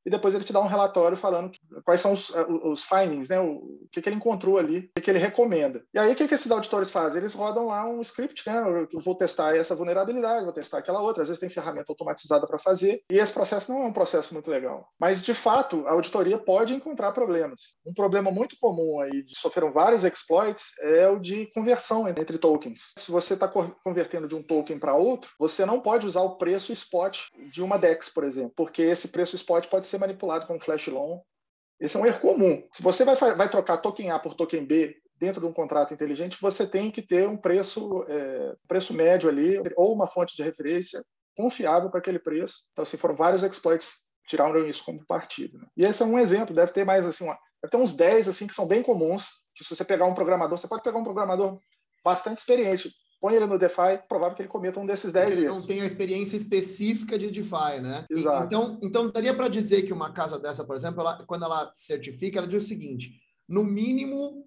e 0.05 0.09
depois 0.09 0.33
ele 0.33 0.43
te 0.43 0.53
dá 0.53 0.59
um 0.61 0.67
relatório 0.67 1.17
falando 1.17 1.51
quais 1.83 2.01
são 2.01 2.13
os, 2.13 2.29
eh, 2.33 2.45
os 2.65 2.83
findings, 2.85 3.27
né? 3.29 3.39
o, 3.39 3.53
o 3.53 3.87
que, 3.91 4.01
que 4.01 4.09
ele 4.09 4.15
encontrou 4.15 4.57
ali, 4.57 4.79
o 4.79 4.89
que, 4.95 5.01
que 5.01 5.09
ele 5.09 5.19
recomenda. 5.19 5.83
E 5.93 5.99
aí 5.99 6.11
o 6.11 6.15
que, 6.15 6.27
que 6.27 6.35
esses 6.35 6.51
auditores 6.51 6.91
fazem? 6.91 7.19
Eles 7.19 7.33
rodam 7.33 7.67
lá 7.67 7.85
um 7.85 8.01
script, 8.01 8.43
né? 8.45 8.87
Eu 8.91 8.99
vou 9.01 9.15
testar 9.15 9.55
essa 9.55 9.75
vulnerabilidade, 9.75 10.43
vou 10.43 10.53
testar 10.53 10.79
aquela 10.79 11.01
outra, 11.01 11.23
às 11.23 11.29
vezes 11.29 11.39
tem 11.39 11.49
ferramenta 11.49 11.91
automatizada 11.91 12.47
para 12.47 12.59
fazer, 12.59 13.01
e 13.09 13.17
esse 13.17 13.31
processo 13.31 13.71
não 13.71 13.83
é 13.83 13.85
um 13.85 13.93
processo 13.93 14.33
muito 14.33 14.49
legal. 14.49 14.87
Mas, 14.99 15.23
de 15.23 15.33
fato, 15.33 15.85
a 15.87 15.91
auditoria 15.91 16.37
pode 16.37 16.73
encontrar 16.73 17.11
problemas. 17.11 17.61
Um 17.85 17.93
problema 17.93 18.31
muito 18.31 18.55
comum 18.59 18.99
aí, 18.99 19.23
de 19.23 19.37
sofreram 19.39 19.71
vários 19.71 20.03
exploits, 20.03 20.63
é 20.81 21.07
o 21.07 21.19
de 21.19 21.47
conversão 21.53 22.07
entre 22.07 22.37
tokens. 22.37 22.79
Se 22.99 23.11
você 23.11 23.33
está 23.33 23.47
convertendo 23.47 24.27
de 24.27 24.35
um 24.35 24.43
token 24.43 24.79
para 24.79 24.95
outro, 24.95 25.29
você 25.39 25.65
não 25.65 25.79
pode 25.79 26.05
usar 26.05 26.21
o 26.21 26.37
preço 26.37 26.71
spot 26.73 27.17
de 27.51 27.61
uma 27.61 27.77
DEX, 27.77 28.09
por 28.09 28.23
exemplo, 28.23 28.53
porque 28.55 28.81
esse 28.81 29.07
preço 29.07 29.35
spot 29.35 29.67
pode 29.67 29.87
ser 29.87 29.92
manipulado 29.97 30.45
com 30.45 30.59
flash 30.59 30.87
loan. 30.87 31.19
Esse 31.79 31.97
é 31.97 31.99
um 31.99 32.05
erro 32.05 32.19
comum. 32.19 32.67
Se 32.71 32.81
você 32.81 33.03
vai, 33.03 33.15
vai 33.15 33.49
trocar 33.49 33.77
token 33.77 34.11
A 34.11 34.19
por 34.19 34.35
token 34.35 34.65
B 34.65 34.95
dentro 35.19 35.41
de 35.41 35.47
um 35.47 35.53
contrato 35.53 35.93
inteligente, 35.93 36.37
você 36.41 36.67
tem 36.67 36.91
que 36.91 37.01
ter 37.01 37.27
um 37.27 37.37
preço, 37.37 38.05
é, 38.07 38.55
preço 38.67 38.93
médio 38.93 39.29
ali, 39.29 39.61
ou 39.75 39.93
uma 39.93 40.07
fonte 40.07 40.35
de 40.35 40.43
referência 40.43 41.03
confiável 41.35 41.89
para 41.89 41.99
aquele 41.99 42.19
preço. 42.19 42.55
Então, 42.71 42.83
assim, 42.83 42.97
foram 42.97 43.15
vários 43.15 43.43
exploits 43.43 43.89
tiraram 44.27 44.65
isso 44.67 44.83
como 44.83 45.05
partido. 45.05 45.57
Né? 45.57 45.67
E 45.77 45.85
esse 45.85 46.01
é 46.01 46.05
um 46.05 46.17
exemplo, 46.17 46.55
deve 46.55 46.71
ter 46.71 46.85
mais 46.85 47.05
assim, 47.05 47.23
uma, 47.23 47.37
deve 47.61 47.71
ter 47.71 47.77
uns 47.77 47.93
10 47.93 48.27
assim 48.27 48.47
que 48.47 48.55
são 48.55 48.67
bem 48.67 48.81
comuns, 48.81 49.25
que 49.55 49.63
se 49.63 49.75
você 49.75 49.83
pegar 49.83 50.05
um 50.05 50.13
programador, 50.13 50.57
você 50.57 50.67
pode 50.67 50.83
pegar 50.83 50.97
um 50.97 51.03
programador 51.03 51.59
bastante 52.03 52.39
experiente, 52.39 52.91
põe 53.23 53.35
ele 53.35 53.45
no 53.45 53.57
DeFi, 53.57 53.81
é 53.93 53.97
provável 53.97 54.35
que 54.35 54.41
ele 54.41 54.49
cometa 54.49 54.81
um 54.81 54.85
desses 54.85 55.13
10 55.13 55.31
Ele 55.37 55.45
erros. 55.45 55.61
não 55.61 55.65
tem 55.65 55.79
a 55.79 55.85
experiência 55.85 56.35
específica 56.35 57.17
de 57.17 57.31
DeFi, 57.31 57.79
né? 57.81 58.05
Exato. 58.11 58.45
então, 58.47 58.77
então, 58.83 59.09
daria 59.09 59.33
para 59.33 59.47
dizer 59.47 59.83
que 59.83 59.93
uma 59.93 60.11
casa 60.11 60.37
dessa, 60.37 60.65
por 60.65 60.75
exemplo, 60.75 60.99
ela- 60.99 61.23
quando 61.25 61.45
ela 61.45 61.71
certifica, 61.73 62.37
ela 62.39 62.47
diz 62.49 62.65
o 62.65 62.67
seguinte: 62.67 63.11
no 63.47 63.63
mínimo, 63.63 64.45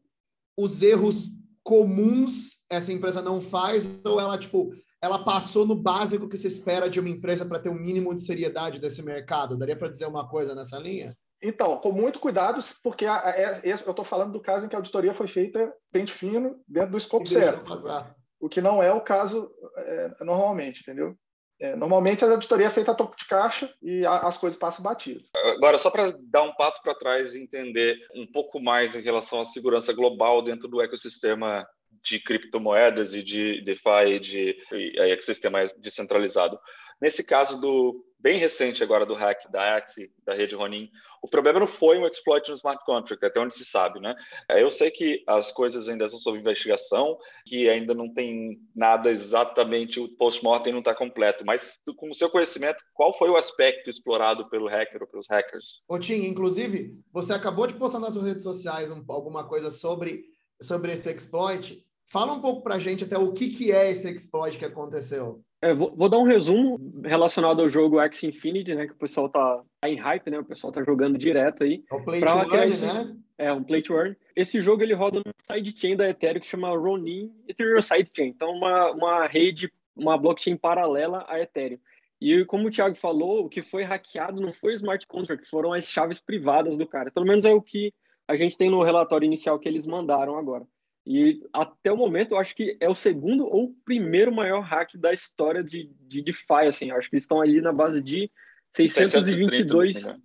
os 0.58 0.82
erros 0.82 1.30
comuns 1.62 2.56
essa 2.70 2.92
empresa 2.92 3.22
não 3.22 3.40
faz, 3.40 3.88
ou 4.04 4.20
ela, 4.20 4.36
tipo, 4.36 4.70
ela 5.02 5.24
passou 5.24 5.64
no 5.66 5.74
básico 5.74 6.28
que 6.28 6.36
se 6.36 6.46
espera 6.46 6.88
de 6.90 7.00
uma 7.00 7.08
empresa 7.08 7.46
para 7.46 7.58
ter 7.58 7.70
um 7.70 7.74
mínimo 7.80 8.14
de 8.14 8.22
seriedade 8.22 8.78
desse 8.78 9.02
mercado. 9.02 9.56
Daria 9.56 9.76
para 9.76 9.88
dizer 9.88 10.06
uma 10.06 10.28
coisa 10.28 10.54
nessa 10.54 10.78
linha? 10.78 11.16
Então, 11.42 11.78
com 11.78 11.92
muito 11.92 12.18
cuidado, 12.18 12.62
porque 12.82 13.04
a- 13.06 13.24
a- 13.24 13.30
é- 13.30 13.60
esse- 13.64 13.84
eu 13.86 13.90
estou 13.90 14.04
falando 14.04 14.32
do 14.32 14.40
caso 14.42 14.66
em 14.66 14.68
que 14.68 14.74
a 14.74 14.78
auditoria 14.78 15.14
foi 15.14 15.28
feita 15.28 15.72
pente 15.92 16.12
fino, 16.12 16.56
dentro 16.68 16.90
do 16.92 16.98
escopo 16.98 17.26
certo. 17.26 17.64
passar. 17.64 18.14
O 18.40 18.48
que 18.48 18.60
não 18.60 18.82
é 18.82 18.92
o 18.92 19.00
caso 19.00 19.50
é, 19.76 20.24
normalmente, 20.24 20.80
entendeu? 20.80 21.16
É, 21.58 21.74
normalmente 21.74 22.22
a 22.22 22.28
auditoria 22.30 22.66
é 22.66 22.70
feita 22.70 22.92
a 22.92 22.94
topo 22.94 23.16
de 23.16 23.26
caixa 23.26 23.72
e 23.82 24.04
a- 24.04 24.20
as 24.28 24.36
coisas 24.36 24.58
passam 24.58 24.82
batido. 24.82 25.22
Agora, 25.34 25.78
só 25.78 25.90
para 25.90 26.14
dar 26.30 26.42
um 26.42 26.52
passo 26.54 26.82
para 26.82 26.94
trás 26.94 27.34
e 27.34 27.40
entender 27.42 27.96
um 28.14 28.26
pouco 28.26 28.60
mais 28.60 28.94
em 28.94 29.00
relação 29.00 29.40
à 29.40 29.44
segurança 29.46 29.92
global 29.92 30.42
dentro 30.42 30.68
do 30.68 30.82
ecossistema 30.82 31.66
de 32.04 32.20
criptomoedas 32.20 33.14
e 33.14 33.22
de 33.22 33.62
DeFi 33.62 34.06
e 34.06 34.18
de 34.20 34.56
e 34.72 35.00
ecossistema 35.12 35.66
descentralizado. 35.78 36.58
Nesse 37.00 37.22
caso 37.22 37.60
do 37.60 38.04
bem 38.18 38.38
recente 38.38 38.82
agora 38.82 39.06
do 39.06 39.14
hack 39.14 39.48
da 39.50 39.76
Axie, 39.76 40.10
da 40.24 40.34
rede 40.34 40.54
Ronin, 40.54 40.90
o 41.22 41.28
problema 41.28 41.60
não 41.60 41.66
foi 41.66 41.98
um 41.98 42.06
exploit 42.06 42.48
no 42.48 42.54
smart 42.56 42.84
contract, 42.84 43.24
até 43.24 43.38
onde 43.38 43.54
se 43.54 43.64
sabe, 43.64 44.00
né? 44.00 44.14
É, 44.48 44.62
Eu 44.62 44.70
sei 44.70 44.90
que 44.90 45.22
as 45.26 45.52
coisas 45.52 45.88
ainda 45.88 46.06
estão 46.06 46.18
sob 46.18 46.38
investigação, 46.38 47.16
que 47.46 47.68
ainda 47.68 47.94
não 47.94 48.12
tem 48.12 48.58
nada 48.74 49.10
exatamente, 49.10 50.00
o 50.00 50.08
post-mortem 50.16 50.72
não 50.72 50.80
está 50.80 50.94
completo, 50.94 51.44
mas 51.44 51.78
com 51.96 52.10
o 52.10 52.14
seu 52.14 52.28
conhecimento, 52.30 52.82
qual 52.94 53.16
foi 53.16 53.28
o 53.30 53.36
aspecto 53.36 53.88
explorado 53.90 54.48
pelo 54.48 54.66
hacker 54.68 55.02
ou 55.02 55.08
pelos 55.08 55.26
hackers? 55.28 55.64
Ô, 55.88 55.98
Tim, 55.98 56.24
inclusive, 56.24 56.98
você 57.12 57.32
acabou 57.32 57.66
de 57.66 57.74
postar 57.74 58.00
nas 58.00 58.14
suas 58.14 58.26
redes 58.26 58.42
sociais 58.42 58.90
um- 58.90 59.04
alguma 59.08 59.46
coisa 59.46 59.70
sobre, 59.70 60.24
sobre 60.60 60.92
esse 60.92 61.10
exploit. 61.10 61.85
Fala 62.08 62.32
um 62.32 62.40
pouco 62.40 62.62
pra 62.62 62.78
gente 62.78 63.04
até 63.04 63.18
o 63.18 63.32
que, 63.32 63.48
que 63.48 63.72
é 63.72 63.90
esse 63.90 64.08
exploit 64.10 64.58
que 64.58 64.64
aconteceu. 64.64 65.40
É, 65.60 65.74
vou, 65.74 65.94
vou 65.96 66.08
dar 66.08 66.18
um 66.18 66.24
resumo 66.24 66.78
relacionado 67.04 67.60
ao 67.62 67.68
jogo 67.68 68.00
X 68.00 68.22
Infinity, 68.24 68.74
né? 68.74 68.86
Que 68.86 68.92
o 68.92 68.98
pessoal 68.98 69.28
tá, 69.28 69.62
tá 69.80 69.88
em 69.88 69.96
hype, 69.96 70.30
né? 70.30 70.38
O 70.38 70.44
pessoal 70.44 70.72
tá 70.72 70.84
jogando 70.84 71.18
direto 71.18 71.64
aí. 71.64 71.82
É 71.90 71.94
o 71.94 72.04
Play 72.04 72.20
to 72.20 72.26
Earn, 72.54 72.68
esse- 72.68 72.86
né? 72.86 73.16
É 73.38 73.52
um 73.52 73.62
play 73.62 73.82
to 73.82 73.92
earn. 73.92 74.16
Esse 74.34 74.62
jogo 74.62 74.82
ele 74.82 74.94
roda 74.94 75.18
no 75.18 75.32
sidechain 75.46 75.94
da 75.94 76.08
Ethereum 76.08 76.40
que 76.40 76.46
chama 76.46 76.70
Ronin 76.74 77.30
Ethereum 77.46 77.82
Sidechain. 77.82 78.28
Então, 78.28 78.50
uma, 78.50 78.90
uma 78.92 79.26
rede, 79.26 79.70
uma 79.94 80.16
blockchain 80.16 80.56
paralela 80.56 81.22
à 81.28 81.38
Ethereum. 81.40 81.78
E 82.18 82.46
como 82.46 82.68
o 82.68 82.70
Thiago 82.70 82.94
falou, 82.96 83.44
o 83.44 83.48
que 83.50 83.60
foi 83.60 83.82
hackeado 83.82 84.40
não 84.40 84.52
foi 84.52 84.72
o 84.72 84.74
smart 84.74 85.06
contract, 85.06 85.46
foram 85.50 85.74
as 85.74 85.90
chaves 85.90 86.18
privadas 86.18 86.78
do 86.78 86.86
cara. 86.86 87.10
Pelo 87.10 87.26
menos 87.26 87.44
é 87.44 87.52
o 87.52 87.60
que 87.60 87.92
a 88.26 88.36
gente 88.36 88.56
tem 88.56 88.70
no 88.70 88.82
relatório 88.82 89.26
inicial 89.26 89.58
que 89.58 89.68
eles 89.68 89.86
mandaram 89.86 90.38
agora. 90.38 90.64
E 91.06 91.40
até 91.52 91.92
o 91.92 91.96
momento, 91.96 92.32
eu 92.32 92.38
acho 92.38 92.54
que 92.54 92.76
é 92.80 92.88
o 92.88 92.94
segundo 92.94 93.46
ou 93.46 93.72
primeiro 93.84 94.34
maior 94.34 94.60
hack 94.60 94.96
da 94.96 95.12
história 95.12 95.62
de, 95.62 95.88
de 96.00 96.20
DeFi, 96.20 96.66
assim. 96.68 96.90
Eu 96.90 96.96
acho 96.96 97.08
que 97.08 97.14
eles 97.14 97.22
estão 97.22 97.40
ali 97.40 97.60
na 97.60 97.72
base 97.72 98.02
de 98.02 98.28
622, 98.72 99.96
630, 99.96 100.20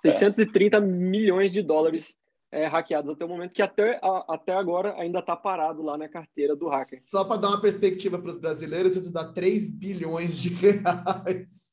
630 0.00 0.80
milhões 0.80 1.52
de 1.52 1.62
dólares 1.62 2.16
é, 2.50 2.66
hackeados 2.66 3.10
até 3.10 3.24
o 3.24 3.28
momento, 3.28 3.52
que 3.52 3.62
até, 3.62 3.98
a- 4.02 4.24
até 4.28 4.52
agora 4.52 4.94
ainda 4.98 5.18
está 5.20 5.36
parado 5.36 5.82
lá 5.82 5.96
na 5.98 6.08
carteira 6.08 6.56
do 6.56 6.66
hacker. 6.66 7.00
Só 7.06 7.24
para 7.24 7.36
dar 7.40 7.48
uma 7.48 7.60
perspectiva 7.60 8.18
para 8.18 8.30
os 8.30 8.38
brasileiros, 8.38 8.96
isso 8.96 9.12
dá 9.12 9.24
3 9.32 9.68
bilhões 9.68 10.38
de 10.38 10.48
reais. 10.48 11.72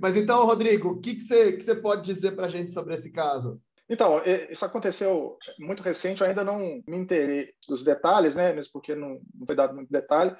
Mas 0.00 0.16
então, 0.16 0.46
Rodrigo, 0.46 0.90
o 0.90 1.00
que, 1.00 1.14
que, 1.14 1.20
você, 1.20 1.52
que 1.52 1.62
você 1.62 1.74
pode 1.74 2.02
dizer 2.02 2.32
para 2.32 2.46
a 2.46 2.48
gente 2.48 2.70
sobre 2.72 2.94
esse 2.94 3.12
caso? 3.12 3.60
Então, 3.88 4.22
isso 4.48 4.64
aconteceu 4.64 5.36
muito 5.58 5.82
recente, 5.82 6.20
eu 6.20 6.26
ainda 6.26 6.42
não 6.42 6.58
me 6.86 6.96
inteirei 6.96 7.50
dos 7.68 7.84
detalhes, 7.84 8.34
né, 8.34 8.52
mesmo 8.52 8.72
porque 8.72 8.94
não, 8.94 9.20
não 9.34 9.46
foi 9.46 9.54
dado 9.54 9.74
muito 9.74 9.92
detalhe, 9.92 10.34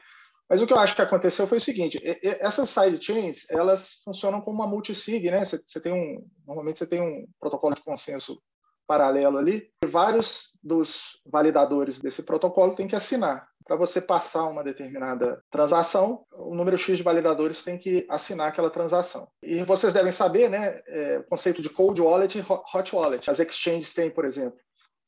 mas 0.49 0.63
o 0.63 0.67
que 0.67 0.73
eu 0.73 0.79
acho 0.79 0.95
que 0.95 1.03
aconteceu 1.03 1.47
foi 1.47 1.59
o 1.59 1.61
seguinte, 1.61 2.01
essas 2.23 2.71
sidechains, 2.71 3.45
elas 3.51 4.01
funcionam 4.03 4.41
como 4.41 4.63
uma 4.63 4.67
multisig, 4.67 5.31
né, 5.31 5.45
você, 5.45 5.59
você 5.59 5.81
tem 5.81 5.93
um, 5.93 6.27
normalmente 6.47 6.79
você 6.79 6.87
tem 6.87 7.03
um 7.03 7.27
protocolo 7.39 7.75
de 7.75 7.83
consenso 7.83 8.41
paralelo 8.87 9.39
ali, 9.39 9.69
e 9.83 9.87
vários 9.87 10.51
dos 10.63 11.21
validadores 11.27 11.99
desse 11.99 12.23
protocolo 12.23 12.75
têm 12.75 12.89
que 12.89 12.97
assinar. 12.97 13.47
Para 13.67 13.77
você 13.77 14.01
passar 14.01 14.45
uma 14.45 14.63
determinada 14.63 15.43
transação, 15.51 16.25
o 16.33 16.55
número 16.55 16.77
X 16.77 16.99
de 16.99 17.03
validadores 17.03 17.63
tem 17.63 17.79
que 17.79 18.07
assinar 18.11 18.49
aquela 18.49 18.69
transação. 18.71 19.27
E 19.43 19.63
vocês 19.65 19.93
devem 19.93 20.13
saber, 20.13 20.51
né, 20.51 20.81
é, 20.87 21.19
o 21.19 21.25
conceito 21.25 21.63
de 21.63 21.71
cold 21.71 22.01
wallet 22.01 22.37
e 22.39 22.43
ho- 22.43 22.63
hot 22.75 22.95
wallet. 22.95 23.31
As 23.31 23.41
exchanges 23.41 23.95
têm, 23.95 24.11
por 24.11 24.27
exemplo. 24.27 24.59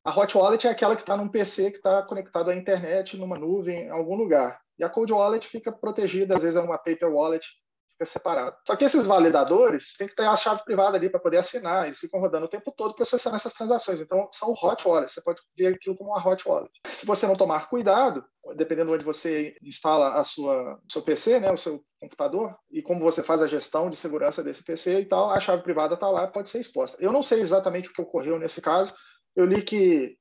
A 0.03 0.11
hot 0.19 0.37
wallet 0.39 0.67
é 0.67 0.71
aquela 0.71 0.97
que 0.97 1.03
está 1.03 1.17
num 1.17 1.29
PC 1.29 1.71
que 1.73 1.77
está 1.79 2.03
conectado 2.03 2.49
à 2.51 2.55
internet, 2.55 3.17
numa 3.17 3.37
nuvem, 3.39 3.87
em 3.87 3.91
algum 3.91 4.15
lugar. 4.17 4.59
E 4.79 4.85
a 4.85 4.89
cold 4.89 5.13
wallet 5.13 5.47
fica 5.49 5.73
protegida, 5.73 6.37
às 6.37 6.43
vezes 6.43 6.57
é 6.57 6.61
uma 6.61 6.79
paper 6.79 7.13
wallet, 7.13 7.45
fica 7.97 8.05
separado. 8.05 8.57
Só 8.67 8.77
que 8.77 8.85
esses 8.85 9.07
validadores 9.07 9.95
têm 9.97 10.07
que 10.07 10.15
ter 10.15 10.27
a 10.27 10.37
chave 10.37 10.63
privada 10.65 10.97
ali 10.97 11.09
para 11.09 11.19
poder 11.19 11.39
assinar, 11.39 11.87
eles 11.87 11.99
ficam 11.99 12.21
rodando 12.21 12.47
o 12.47 12.49
tempo 12.49 12.73
todo 12.77 12.95
processando 12.95 13.37
essas 13.37 13.53
transações. 13.55 14.01
Então, 14.01 14.29
são 14.33 14.53
hot 14.53 14.87
wallets, 14.87 15.15
você 15.15 15.23
pode 15.23 15.41
ver 15.57 15.75
aquilo 15.75 15.97
como 15.97 16.11
uma 16.11 16.25
hot 16.25 16.47
wallet. 16.47 16.71
Se 16.93 17.07
você 17.07 17.27
não 17.27 17.35
tomar 17.35 17.69
cuidado, 17.69 18.25
dependendo 18.55 18.91
de 18.91 18.97
onde 18.97 19.05
você 19.05 19.57
instala 19.63 20.15
a 20.21 20.25
sua 20.25 20.79
seu 20.91 21.03
PC, 21.03 21.41
né, 21.41 21.51
o 21.51 21.57
seu 21.57 21.83
computador, 21.99 22.55
e 22.71 22.83
como 22.83 23.01
você 23.01 23.23
faz 23.23 23.41
a 23.41 23.49
gestão 23.49 23.89
de 23.89 23.97
segurança 23.97 24.43
desse 24.43 24.63
PC 24.63 25.01
e 25.01 25.07
tal, 25.07 25.31
a 25.31 25.41
chave 25.41 25.63
privada 25.63 25.95
está 25.95 26.09
lá, 26.09 26.27
pode 26.27 26.51
ser 26.51 26.61
exposta. 26.61 26.97
Eu 27.01 27.13
não 27.13 27.23
sei 27.23 27.41
exatamente 27.41 27.89
o 27.89 27.93
que 27.93 28.03
ocorreu 28.03 28.39
nesse 28.39 28.61
caso. 28.61 28.95
Eu 29.35 29.45
li 29.45 29.63
que 29.63 30.17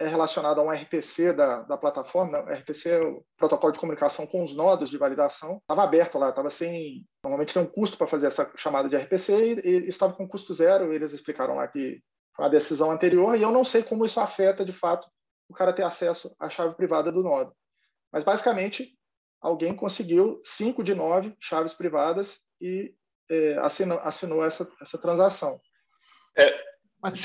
é 0.00 0.08
relacionado 0.08 0.60
a 0.60 0.64
um 0.64 0.70
RPC 0.70 1.32
da, 1.32 1.62
da 1.62 1.76
plataforma. 1.76 2.42
Né? 2.42 2.54
RPC 2.56 2.88
é 2.88 3.00
o 3.00 3.24
protocolo 3.36 3.72
de 3.72 3.78
comunicação 3.78 4.26
com 4.26 4.44
os 4.44 4.54
nodos 4.54 4.90
de 4.90 4.98
validação. 4.98 5.58
Estava 5.58 5.84
aberto 5.84 6.18
lá, 6.18 6.30
estava 6.30 6.50
sem. 6.50 7.06
Normalmente 7.22 7.54
tem 7.54 7.62
um 7.62 7.66
custo 7.66 7.96
para 7.96 8.06
fazer 8.06 8.26
essa 8.26 8.50
chamada 8.56 8.88
de 8.88 8.96
RPC 8.96 9.62
e, 9.64 9.68
e 9.68 9.88
estava 9.88 10.12
com 10.12 10.28
custo 10.28 10.54
zero. 10.54 10.92
Eles 10.92 11.12
explicaram 11.12 11.54
lá 11.56 11.68
que 11.68 12.00
foi 12.34 12.46
a 12.46 12.48
decisão 12.48 12.90
anterior 12.90 13.36
e 13.36 13.42
eu 13.42 13.52
não 13.52 13.64
sei 13.64 13.82
como 13.82 14.04
isso 14.04 14.18
afeta 14.18 14.64
de 14.64 14.72
fato 14.72 15.08
o 15.48 15.54
cara 15.54 15.72
ter 15.72 15.84
acesso 15.84 16.34
à 16.40 16.48
chave 16.48 16.74
privada 16.74 17.12
do 17.12 17.22
nodo. 17.22 17.54
Mas 18.12 18.24
basicamente 18.24 18.88
alguém 19.40 19.76
conseguiu 19.76 20.40
cinco 20.44 20.82
de 20.82 20.94
nove 20.94 21.36
chaves 21.40 21.74
privadas 21.74 22.34
e 22.60 22.94
é, 23.30 23.58
assinou, 23.58 23.98
assinou 24.00 24.44
essa, 24.44 24.68
essa 24.80 24.98
transação. 24.98 25.60
É, 26.36 26.73
Mas, 27.04 27.20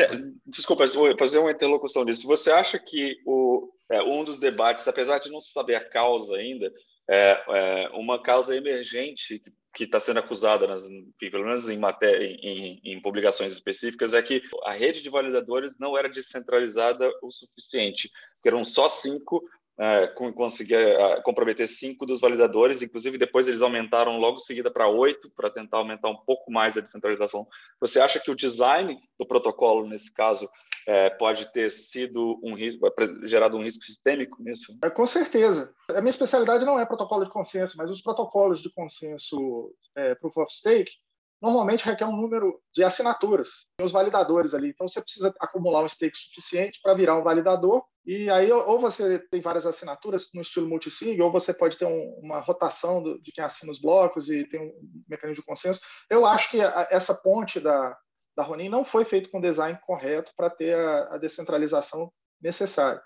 Desculpa, 0.46 0.86
fazer 1.18 1.40
uma 1.40 1.52
interlocução 1.52 2.04
nisso. 2.04 2.28
Você 2.28 2.52
acha 2.52 2.78
que 2.78 3.16
o, 3.26 3.72
é, 3.90 4.04
um 4.04 4.26
dos 4.26 4.38
debates, 4.38 4.86
apesar 4.86 5.20
de 5.20 5.32
não 5.32 5.42
saber 5.42 5.76
a 5.76 5.90
causa 5.90 6.36
ainda, 6.36 6.70
é, 7.10 7.44
é, 7.48 7.90
uma 7.94 8.22
causa 8.22 8.54
emergente 8.54 9.42
que 9.74 9.86
está 9.86 9.98
sendo 9.98 10.20
acusada, 10.20 10.68
nas, 10.68 10.86
pelo 11.18 11.46
menos 11.46 11.70
em, 11.70 11.78
matéria, 11.78 12.26
em, 12.26 12.82
em 12.84 13.02
publicações 13.02 13.54
específicas, 13.54 14.14
é 14.14 14.22
que 14.22 14.44
a 14.66 14.74
rede 14.74 15.02
de 15.02 15.10
validadores 15.10 15.74
não 15.80 15.98
era 15.98 16.10
descentralizada 16.10 17.10
o 17.22 17.32
suficiente, 17.32 18.12
eram 18.44 18.66
só 18.66 18.90
cinco 18.90 19.42
é, 19.80 20.08
conseguia 20.08 20.78
é, 20.78 21.22
comprometer 21.22 21.68
cinco 21.68 22.06
dos 22.06 22.20
validadores, 22.20 22.82
inclusive 22.82 23.18
depois 23.18 23.48
eles 23.48 23.62
aumentaram 23.62 24.18
logo 24.18 24.40
seguida 24.40 24.70
para 24.70 24.90
oito, 24.90 25.32
para 25.32 25.50
tentar 25.50 25.78
aumentar 25.78 26.10
um 26.10 26.18
pouco 26.18 26.52
mais 26.52 26.76
a 26.76 26.82
descentralização. 26.82 27.48
Você 27.80 28.00
acha 28.00 28.20
que 28.20 28.30
o 28.30 28.36
design 28.36 29.00
do 29.18 29.26
protocolo, 29.26 29.88
nesse 29.88 30.12
caso, 30.12 30.50
é, 30.86 31.10
pode 31.12 31.52
ter 31.54 31.72
sido 31.72 32.40
um 32.44 32.56
risco, 32.56 32.86
gerado 33.24 33.56
um 33.56 33.64
risco 33.64 33.84
sistêmico 33.84 34.44
nisso? 34.44 34.78
É, 34.84 34.90
com 34.90 35.08
certeza. 35.08 35.74
A 35.90 36.02
minha 36.02 36.10
especialidade 36.10 36.66
não 36.66 36.78
é 36.78 36.86
protocolo 36.86 37.24
de 37.24 37.32
consenso, 37.32 37.78
mas 37.78 37.90
os 37.90 38.02
protocolos 38.02 38.62
de 38.62 38.70
consenso 38.74 39.74
é, 39.96 40.14
Proof 40.16 40.38
of 40.38 40.54
Stake 40.54 40.92
normalmente 41.42 41.86
requer 41.86 42.06
um 42.06 42.16
número 42.16 42.60
de 42.74 42.84
assinaturas, 42.84 43.50
os 43.82 43.92
validadores 43.92 44.54
ali. 44.54 44.70
Então 44.70 44.88
você 44.88 45.02
precisa 45.02 45.34
acumular 45.40 45.84
um 45.84 45.88
stake 45.88 46.18
suficiente 46.18 46.80
para 46.82 46.94
virar 46.94 47.16
um 47.16 47.24
validador. 47.24 47.84
E 48.06 48.30
aí 48.30 48.52
ou 48.52 48.80
você 48.80 49.20
tem 49.30 49.42
várias 49.42 49.66
assinaturas 49.66 50.28
no 50.34 50.42
estilo 50.42 50.68
multisig, 50.68 51.22
ou 51.22 51.32
você 51.32 51.54
pode 51.54 51.78
ter 51.78 51.86
um, 51.86 52.20
uma 52.22 52.40
rotação 52.40 53.02
do, 53.02 53.22
de 53.22 53.32
quem 53.32 53.44
assina 53.44 53.72
os 53.72 53.80
blocos 53.80 54.30
e 54.30 54.44
tem 54.46 54.60
um 54.60 54.72
mecanismo 55.08 55.42
de 55.42 55.48
consenso. 55.48 55.80
Eu 56.10 56.26
acho 56.26 56.50
que 56.50 56.62
a, 56.62 56.88
essa 56.92 57.14
ponte 57.14 57.60
da, 57.60 57.98
da 58.36 58.44
Ronin 58.44 58.70
não 58.70 58.84
foi 58.84 59.06
feita 59.06 59.30
com 59.30 59.40
design 59.40 59.80
correto 59.86 60.32
para 60.36 60.50
ter 60.50 60.76
a, 60.76 61.16
a 61.16 61.18
descentralização 61.18 62.12
necessária. 62.42 63.02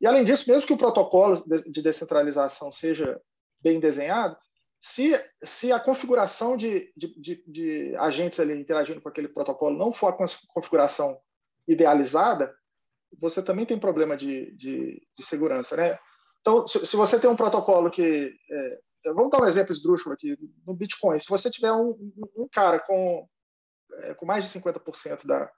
E 0.00 0.06
além 0.06 0.24
disso, 0.24 0.48
mesmo 0.48 0.66
que 0.66 0.72
o 0.72 0.78
protocolo 0.78 1.44
de 1.46 1.80
descentralização 1.82 2.70
seja 2.72 3.20
bem 3.60 3.78
desenhado, 3.78 4.36
Se, 4.82 5.12
se 5.44 5.70
a 5.70 5.78
configuração 5.78 6.56
de, 6.56 6.92
de, 6.96 7.20
de, 7.20 7.44
de 7.46 7.96
agentes 7.96 8.40
ali 8.40 8.60
interagindo 8.60 9.00
com 9.00 9.08
aquele 9.08 9.28
protocolo 9.28 9.78
não 9.78 9.92
for 9.92 10.08
a 10.08 10.26
configuração 10.52 11.16
idealizada, 11.68 12.52
você 13.20 13.40
também 13.40 13.64
tem 13.64 13.78
problema 13.78 14.16
de, 14.16 14.50
de, 14.56 15.00
de 15.16 15.24
segurança, 15.24 15.76
né? 15.76 15.96
Então, 16.40 16.66
se, 16.66 16.84
se, 16.84 16.96
você 16.96 17.20
tem 17.20 17.30
um 17.30 17.36
protocolo 17.36 17.90
que... 17.92 18.34
É, 18.50 19.12
vamos 19.14 19.30
dar 19.30 19.42
um 19.42 19.46
exemplo 19.46 19.72
esdrúxulo 19.72 20.14
aqui. 20.14 20.36
No 20.66 20.74
Bitcoin, 20.74 21.18
se 21.20 21.28
você 21.28 21.48
tiver 21.48 21.72
um, 21.72 21.96
um 22.36 22.48
cara 22.50 22.80
com, 22.80 23.28
é, 23.98 24.14
com 24.14 24.26
mais 24.26 24.44
de 24.44 24.58
50% 24.58 25.24
da, 25.24 25.48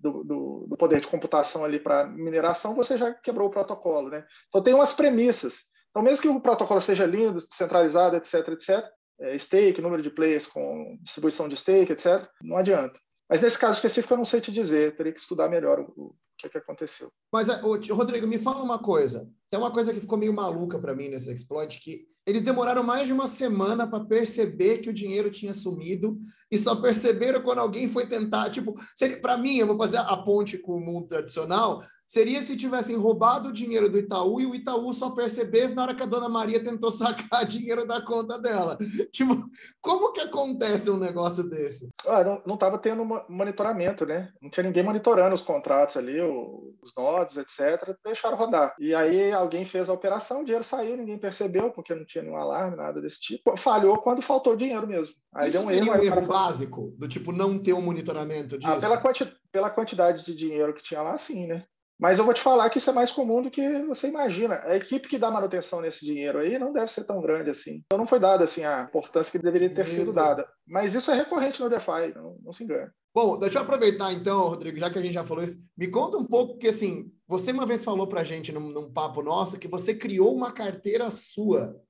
do, 0.00 0.24
do, 0.24 0.66
do, 0.68 0.76
poder 0.78 1.00
de 1.00 1.06
computação 1.06 1.64
ali 1.64 1.78
para 1.78 2.06
mineração, 2.06 2.74
você 2.74 2.96
já 2.96 3.12
quebrou 3.12 3.48
o 3.48 3.50
protocolo, 3.50 4.08
né? 4.08 4.26
Então, 4.48 4.62
tem 4.62 4.72
umas 4.72 4.94
premissas. 4.94 5.54
Então, 5.94 6.02
mesmo 6.02 6.22
que 6.22 6.28
o 6.28 6.40
protocolo 6.40 6.80
seja 6.80 7.06
lindo, 7.06 7.40
centralizado, 7.52 8.16
etc., 8.16 8.48
etc., 8.48 8.84
é, 9.20 9.38
stake, 9.38 9.80
número 9.80 10.02
de 10.02 10.10
players 10.10 10.44
com 10.44 10.98
distribuição 11.02 11.48
de 11.48 11.56
stake, 11.56 11.92
etc., 11.92 12.28
não 12.42 12.56
adianta. 12.56 12.98
Mas 13.30 13.40
nesse 13.40 13.56
caso 13.56 13.76
específico 13.76 14.12
eu 14.12 14.18
não 14.18 14.24
sei 14.24 14.40
te 14.40 14.50
dizer, 14.50 14.96
teria 14.96 15.12
que 15.12 15.20
estudar 15.20 15.48
melhor 15.48 15.78
o, 15.78 15.84
o 15.96 16.14
que, 16.36 16.48
que 16.48 16.58
aconteceu. 16.58 17.12
Mas, 17.32 17.46
Rodrigo, 17.90 18.26
me 18.26 18.40
fala 18.40 18.60
uma 18.60 18.80
coisa. 18.80 19.30
Tem 19.48 19.58
uma 19.58 19.70
coisa 19.70 19.94
que 19.94 20.00
ficou 20.00 20.18
meio 20.18 20.34
maluca 20.34 20.80
para 20.80 20.96
mim 20.96 21.08
nesse 21.08 21.32
exploit, 21.32 21.78
que 21.78 22.08
eles 22.26 22.42
demoraram 22.42 22.82
mais 22.82 23.06
de 23.06 23.12
uma 23.12 23.28
semana 23.28 23.86
para 23.86 24.04
perceber 24.04 24.78
que 24.78 24.90
o 24.90 24.94
dinheiro 24.94 25.30
tinha 25.30 25.54
sumido 25.54 26.18
e 26.50 26.58
só 26.58 26.74
perceberam 26.74 27.40
quando 27.40 27.60
alguém 27.60 27.88
foi 27.88 28.04
tentar. 28.04 28.50
Tipo, 28.50 28.74
para 29.20 29.36
mim, 29.36 29.58
eu 29.58 29.68
vou 29.68 29.76
fazer 29.76 29.98
a 29.98 30.16
ponte 30.16 30.58
com 30.58 30.72
o 30.72 30.80
mundo 30.80 31.06
tradicional 31.06 31.84
seria 32.14 32.40
se 32.42 32.56
tivessem 32.56 32.96
roubado 32.96 33.48
o 33.48 33.52
dinheiro 33.52 33.88
do 33.88 33.98
Itaú 33.98 34.40
e 34.40 34.46
o 34.46 34.54
Itaú 34.54 34.92
só 34.92 35.10
percebesse 35.10 35.74
na 35.74 35.82
hora 35.82 35.94
que 35.96 36.02
a 36.04 36.06
dona 36.06 36.28
Maria 36.28 36.62
tentou 36.62 36.92
sacar 36.92 37.44
dinheiro 37.44 37.84
da 37.84 38.00
conta 38.00 38.38
dela. 38.38 38.78
Tipo, 39.10 39.36
como 39.80 40.12
que 40.12 40.20
acontece 40.20 40.88
um 40.88 40.96
negócio 40.96 41.42
desse? 41.50 41.88
Ah, 42.06 42.22
não 42.46 42.54
estava 42.54 42.78
tendo 42.78 43.04
monitoramento, 43.28 44.06
né? 44.06 44.30
Não 44.40 44.48
tinha 44.48 44.62
ninguém 44.62 44.84
monitorando 44.84 45.34
os 45.34 45.42
contratos 45.42 45.96
ali, 45.96 46.20
os 46.20 46.94
nodos, 46.96 47.36
etc. 47.36 47.96
Deixaram 48.04 48.36
rodar. 48.36 48.76
E 48.78 48.94
aí 48.94 49.32
alguém 49.32 49.64
fez 49.64 49.88
a 49.88 49.92
operação, 49.92 50.42
o 50.42 50.44
dinheiro 50.44 50.64
saiu, 50.64 50.96
ninguém 50.96 51.18
percebeu, 51.18 51.72
porque 51.72 51.96
não 51.96 52.04
tinha 52.04 52.22
nenhum 52.22 52.36
alarme, 52.36 52.76
nada 52.76 53.00
desse 53.00 53.20
tipo. 53.20 53.56
Falhou 53.56 53.98
quando 53.98 54.22
faltou 54.22 54.54
dinheiro 54.54 54.86
mesmo. 54.86 55.12
Aí 55.34 55.48
Isso 55.48 55.58
deu 55.58 55.66
um 55.66 55.68
seria 55.68 55.92
erro, 55.92 56.00
um 56.00 56.04
erro 56.04 56.26
básico, 56.28 56.94
do 56.96 57.08
tipo 57.08 57.32
não 57.32 57.58
ter 57.58 57.72
um 57.72 57.82
monitoramento 57.82 58.56
disso? 58.56 58.70
Ah, 58.70 58.78
pela, 58.78 58.98
quanti 58.98 59.26
pela 59.50 59.68
quantidade 59.68 60.24
de 60.24 60.32
dinheiro 60.32 60.72
que 60.72 60.84
tinha 60.84 61.02
lá, 61.02 61.18
sim, 61.18 61.48
né? 61.48 61.64
Mas 61.98 62.18
eu 62.18 62.24
vou 62.24 62.34
te 62.34 62.42
falar 62.42 62.68
que 62.70 62.78
isso 62.78 62.90
é 62.90 62.92
mais 62.92 63.12
comum 63.12 63.40
do 63.40 63.50
que 63.50 63.82
você 63.84 64.08
imagina. 64.08 64.60
A 64.64 64.76
equipe 64.76 65.08
que 65.08 65.18
dá 65.18 65.30
manutenção 65.30 65.80
nesse 65.80 66.04
dinheiro 66.04 66.38
aí 66.38 66.58
não 66.58 66.72
deve 66.72 66.92
ser 66.92 67.04
tão 67.04 67.20
grande 67.20 67.50
assim. 67.50 67.82
Então 67.86 67.98
não 67.98 68.06
foi 68.06 68.18
dada 68.18 68.44
assim 68.44 68.64
a 68.64 68.82
importância 68.82 69.30
que 69.30 69.38
deveria 69.38 69.72
ter 69.72 69.86
sido 69.86 70.12
dada. 70.12 70.46
Mas 70.66 70.94
isso 70.94 71.10
é 71.10 71.14
recorrente 71.14 71.60
no 71.60 71.70
DeFi, 71.70 72.12
não, 72.14 72.36
não 72.42 72.52
se 72.52 72.64
engane. 72.64 72.90
Bom, 73.14 73.38
deixa 73.38 73.58
eu 73.58 73.62
aproveitar 73.62 74.12
então, 74.12 74.48
Rodrigo, 74.48 74.76
já 74.76 74.90
que 74.90 74.98
a 74.98 75.02
gente 75.02 75.14
já 75.14 75.22
falou 75.22 75.44
isso, 75.44 75.56
me 75.76 75.86
conta 75.86 76.16
um 76.16 76.24
pouco, 76.24 76.58
que 76.58 76.66
assim, 76.66 77.12
você 77.28 77.52
uma 77.52 77.64
vez 77.64 77.84
falou 77.84 78.08
para 78.08 78.22
a 78.22 78.24
gente 78.24 78.50
num, 78.50 78.70
num 78.70 78.92
papo 78.92 79.22
nosso 79.22 79.56
que 79.56 79.68
você 79.68 79.94
criou 79.94 80.34
uma 80.34 80.50
carteira 80.50 81.08
sua. 81.10 81.80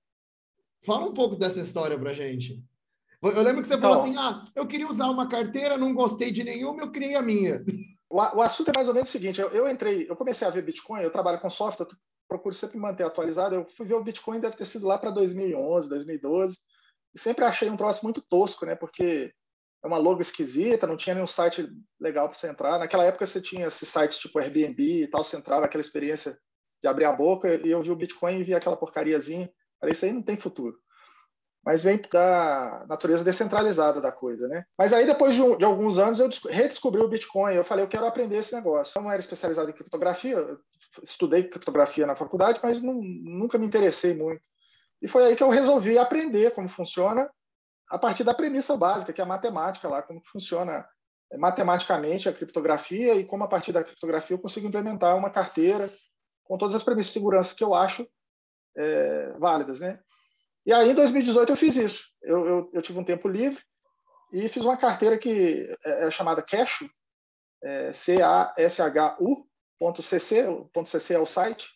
Fala 0.84 1.06
um 1.06 1.14
pouco 1.14 1.34
dessa 1.34 1.61
história 1.61 1.99
para 1.99 2.11
a 2.11 2.14
gente. 2.14 2.62
Eu 3.23 3.42
lembro 3.42 3.62
que 3.62 3.68
você 3.68 3.75
então, 3.75 3.90
falou 3.90 4.04
assim: 4.04 4.16
ah, 4.18 4.44
eu 4.54 4.66
queria 4.66 4.87
usar 4.87 5.08
uma 5.08 5.26
carteira, 5.26 5.78
não 5.78 5.94
gostei 5.94 6.30
de 6.30 6.44
nenhuma, 6.44 6.82
eu 6.82 6.92
criei 6.92 7.14
a 7.14 7.23
minha. 7.23 7.64
O, 8.11 8.20
assunto 8.42 8.70
é 8.70 8.73
mais 8.75 8.88
ou 8.88 8.94
menos 8.94 9.08
o 9.08 9.12
seguinte: 9.12 9.40
eu, 9.40 9.49
eu, 9.49 9.68
entrei, 9.68 10.06
eu 10.08 10.16
comecei 10.16 10.46
a 10.46 10.50
ver 10.50 10.62
Bitcoin, 10.62 11.02
eu 11.02 11.11
trabalho 11.11 11.40
com 11.40 11.50
software, 11.50 11.87
eu 11.90 11.96
procuro 12.28 12.54
sempre 12.54 12.78
manter 12.78 13.04
atualizado. 13.04 13.54
Eu 13.54 13.66
fui 13.76 13.87
ver 13.87 13.94
o 13.94 14.04
Bitcoin, 14.04 14.40
deve 14.40 14.56
ter 14.56 14.66
sido 14.66 14.87
lá 14.87 14.99
para 14.99 15.11
2011, 15.11 15.88
2012, 15.88 16.56
e 17.14 17.18
sempre 17.18 17.44
achei 17.44 17.68
um 17.68 17.76
troço 17.76 18.02
muito 18.02 18.20
tosco, 18.20 18.66
né? 18.66 18.75
Porque 18.75 19.32
é 19.82 19.87
uma 19.87 19.99
logo 19.99 20.20
esquisita, 20.20 20.87
não 20.87 20.96
tinha 20.96 21.14
nenhum 21.14 21.26
site 21.26 21.68
legal 22.00 22.28
para 22.28 22.38
você 22.38 22.49
entrar. 22.49 22.78
Naquela 22.78 23.04
época 23.04 23.26
você 23.26 23.40
tinha 23.40 23.66
esses 23.66 23.88
sites 23.88 24.18
tipo 24.18 24.38
Airbnb 24.38 25.02
e 25.02 25.08
tal, 25.08 25.25
você 25.25 25.37
entrava 25.37 25.66
aquela 25.66 25.82
experiência 25.82 26.38
de 26.82 26.88
abrir 26.88 27.04
a 27.04 27.12
boca, 27.12 27.54
e 27.66 27.70
eu 27.70 27.82
vi 27.82 27.90
o 27.90 27.96
Bitcoin 27.96 28.38
e 28.38 28.44
vi 28.44 28.54
aquela 28.54 28.76
porcariazinha. 28.76 29.50
Falei, 29.80 29.94
isso 29.94 30.05
aí 30.05 30.12
não 30.12 30.22
tem 30.22 30.37
futuro 30.37 30.78
mas 31.64 31.83
vem 31.83 32.00
da 32.12 32.85
natureza 32.87 33.24
descentralizada 33.24 34.00
da 34.00 34.12
coisa, 34.12 34.46
né? 34.46 34.64
Mas 34.77 34.92
aí 34.92 35.07
depois 35.07 35.35
de, 35.35 35.40
um, 35.40 35.57
de, 35.57 35.64
alguns 35.64 35.98
anos 35.98 36.20
eu 36.20 36.29
redescobri 36.50 37.00
o 37.00 37.09
Bitcoin. 37.09 37.55
Eu 37.55 37.64
falei, 37.64 37.85
eu 37.85 37.88
quero 37.88 38.07
aprender 38.07 38.37
esse 38.37 38.55
negócio. 38.55 38.92
Eu 38.94 39.03
não 39.03 39.11
era 39.11 39.20
especializado 39.20 39.70
em 39.70 39.72
criptografia, 39.72 40.37
estudei 41.03 41.44
criptografia 41.44 42.07
na 42.07 42.14
faculdade, 42.14 42.61
mas 42.62 42.83
não, 42.83 43.00
nunca 43.03 43.57
me 43.57 43.66
interessei 43.66 44.14
muito. 44.14 44.42
E 45.00 45.09
foi 45.09 45.24
aí 45.24 45.37
que 45.37 45.42
eu 45.42 45.48
resolvi 45.48 45.98
aprender 45.98 46.53
como 46.53 46.68
funciona 46.68 47.29
a 47.88 47.98
partir 47.98 48.24
da 48.24 48.35
premissa 48.35 48.77
básica, 48.77 49.12
que 49.12 49.20
é 49.20 49.24
a 49.24 49.27
matemática 49.27 49.88
lá, 49.88 50.03
como 50.03 50.22
funciona 50.31 50.87
é, 51.33 51.38
matematicamente 51.38 52.29
a 52.29 52.33
criptografia 52.33 53.14
e 53.14 53.24
como 53.24 53.44
a 53.44 53.48
partir 53.48 53.72
da 53.72 53.85
criptografia 53.85 54.35
eu 54.35 54.40
consigo 54.40 54.66
implementar 54.66 55.16
uma 55.16 55.31
carteira 55.31 55.92
com 56.44 56.59
todas 56.59 56.74
as 56.74 56.83
premissas 56.83 57.09
de 57.09 57.18
segurança 57.18 57.55
que 57.55 57.64
eu 57.64 57.74
acho 57.74 58.07
é, 58.77 59.33
válidas, 59.38 59.81
né? 59.81 59.98
E 60.66 60.72
aí, 60.72 60.90
em 60.90 60.94
2018, 60.94 61.50
eu 61.50 61.57
fiz 61.57 61.77
isso. 61.77 62.05
Eu, 62.22 62.46
eu, 62.46 62.70
eu 62.72 62.83
tive 62.83 62.98
um 62.98 63.05
tempo 63.05 63.29
livre 63.29 63.62
e 64.33 64.48
fiz 64.48 64.64
uma 64.64 64.77
carteira 64.77 65.18
que 65.18 65.70
é, 65.85 66.07
é 66.07 66.11
chamada 66.11 66.42
Cashu, 66.42 66.88
é, 67.62 67.92
C-A-S-H-U.cc, 67.92 69.27
.cc 70.87 71.14
é 71.14 71.18
o 71.18 71.27
site, 71.27 71.66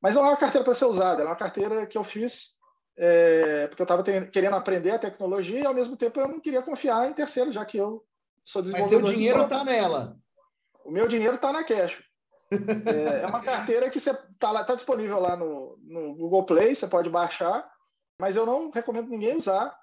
mas 0.00 0.14
não 0.14 0.24
é 0.24 0.28
uma 0.28 0.36
carteira 0.36 0.64
para 0.64 0.74
ser 0.74 0.84
usada, 0.84 1.22
é 1.22 1.26
uma 1.26 1.36
carteira 1.36 1.86
que 1.86 1.96
eu 1.96 2.04
fiz 2.04 2.56
é, 2.98 3.66
porque 3.66 3.82
eu 3.82 3.84
estava 3.84 4.02
querendo 4.02 4.56
aprender 4.56 4.90
a 4.92 4.98
tecnologia 4.98 5.60
e, 5.60 5.66
ao 5.66 5.74
mesmo 5.74 5.96
tempo, 5.96 6.18
eu 6.18 6.28
não 6.28 6.40
queria 6.40 6.62
confiar 6.62 7.08
em 7.08 7.12
terceiro, 7.12 7.52
já 7.52 7.64
que 7.64 7.76
eu 7.76 8.02
sou 8.44 8.62
desenvolvedor. 8.62 9.00
Mas 9.00 9.10
seu 9.10 9.16
dinheiro 9.16 9.42
está 9.42 9.62
nela. 9.64 10.16
O 10.84 10.90
meu 10.90 11.06
dinheiro 11.06 11.36
está 11.36 11.52
na 11.52 11.62
Cash. 11.62 12.02
é, 12.50 13.22
é, 13.22 13.26
uma 13.26 13.42
carteira 13.42 13.90
que 13.90 13.98
está 13.98 14.14
tá 14.64 14.74
disponível 14.74 15.18
lá 15.18 15.36
no, 15.36 15.76
no 15.82 16.14
Google 16.14 16.46
Play, 16.46 16.74
você 16.74 16.86
pode 16.86 17.10
baixar 17.10 17.68
mas 18.18 18.36
eu 18.36 18.46
não 18.46 18.70
recomendo 18.70 19.08
ninguém 19.08 19.36
usar, 19.36 19.76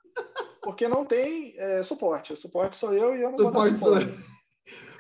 porque 0.62 0.88
não 0.88 1.06
tem 1.06 1.54
é, 1.58 1.84
suporte. 1.84 2.34
O 2.34 2.38
suporte 2.38 2.76
sou 2.78 2.94
eu 2.94 3.16
e 3.16 3.22
eu 3.22 3.32
não 3.32 3.38
suporte 3.38 3.76
vou 3.76 3.94
dar 3.94 4.02
suporte. 4.02 4.20
Sou... 4.20 4.34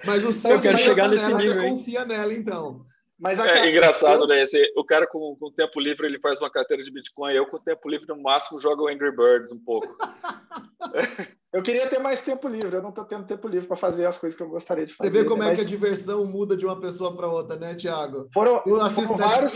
Mas 0.06 0.24
o 0.24 0.34
seu 0.34 0.52
eu 0.52 0.62
quero 0.62 0.78
chegar 0.78 1.08
nesse 1.08 1.26
nela, 1.26 1.40
nível, 1.40 1.54
você 1.56 1.62
hein? 1.62 1.78
confia 1.78 2.06
nela, 2.06 2.34
então. 2.34 2.86
Mas 3.20 3.40
é 3.40 3.70
engraçado, 3.70 4.24
eu... 4.24 4.28
né? 4.28 4.42
Esse, 4.42 4.74
o 4.76 4.84
cara 4.84 5.08
com, 5.08 5.36
com 5.40 5.50
tempo 5.52 5.80
livre 5.80 6.06
ele 6.06 6.20
faz 6.20 6.40
uma 6.40 6.52
carteira 6.52 6.84
de 6.84 6.92
Bitcoin. 6.92 7.34
Eu 7.34 7.46
com 7.46 7.58
tempo 7.58 7.88
livre 7.88 8.06
no 8.08 8.22
máximo 8.22 8.60
jogo 8.60 8.90
Angry 8.90 9.16
Birds 9.16 9.50
um 9.52 9.60
pouco. 9.60 9.96
eu 11.54 11.64
queria 11.64 11.88
ter 11.88 12.00
mais 12.00 12.22
tempo 12.22 12.50
livre. 12.50 12.76
Eu 12.76 12.82
não 12.82 12.90
estou 12.90 13.06
tendo 13.06 13.26
tempo 13.26 13.48
livre 13.48 13.66
para 13.66 13.78
fazer 13.78 14.06
as 14.06 14.18
coisas 14.18 14.36
que 14.36 14.44
eu 14.44 14.50
gostaria 14.50 14.86
de 14.86 14.94
fazer. 14.94 15.10
Você 15.10 15.24
vê 15.24 15.30
como 15.30 15.42
né? 15.42 15.54
é 15.54 15.56
que 15.56 15.62
a 15.62 15.66
diversão 15.66 16.26
muda 16.26 16.58
de 16.58 16.66
uma 16.66 16.80
pessoa 16.80 17.16
para 17.16 17.28
outra, 17.28 17.56
né, 17.56 17.76
Thiago? 17.76 18.28
Foram, 18.34 18.62
foram 18.62 19.18
vários, 19.18 19.54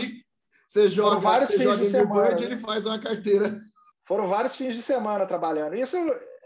você 0.66 0.88
joga, 0.88 1.20
vários 1.20 1.50
você 1.50 1.62
joga 1.62 1.82
Angry 1.82 2.06
Bird, 2.06 2.44
ele 2.44 2.56
faz 2.56 2.86
uma 2.86 2.98
carteira. 2.98 3.60
Foram 4.08 4.26
vários 4.26 4.56
fins 4.56 4.74
de 4.74 4.82
semana 4.82 5.26
trabalhando. 5.26 5.76
Isso, 5.76 5.94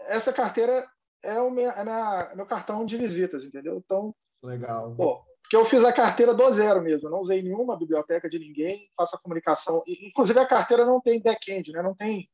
essa 0.07 0.33
carteira 0.33 0.85
é 1.23 1.39
o 1.39 1.49
meu, 1.49 1.71
é 1.71 1.83
minha, 1.83 2.31
meu 2.35 2.45
cartão 2.45 2.85
de 2.85 2.97
visitas, 2.97 3.45
entendeu? 3.45 3.77
Então, 3.77 4.13
legal. 4.43 4.93
Pô, 4.95 5.23
porque 5.41 5.55
eu 5.55 5.65
fiz 5.65 5.81
a 5.85 5.93
carteira 5.93 6.33
do 6.33 6.53
zero 6.53 6.81
mesmo, 6.81 7.09
não 7.09 7.21
usei 7.21 7.41
nenhuma 7.41 7.77
biblioteca 7.77 8.29
de 8.29 8.37
ninguém, 8.37 8.89
faço 8.97 9.15
a 9.15 9.19
comunicação. 9.19 9.81
Inclusive 9.87 10.37
a 10.39 10.45
carteira 10.45 10.85
não 10.85 10.99
tem 10.99 11.21
back-end, 11.21 11.71
né? 11.71 11.81
Não 11.81 11.95
tem, 11.95 12.29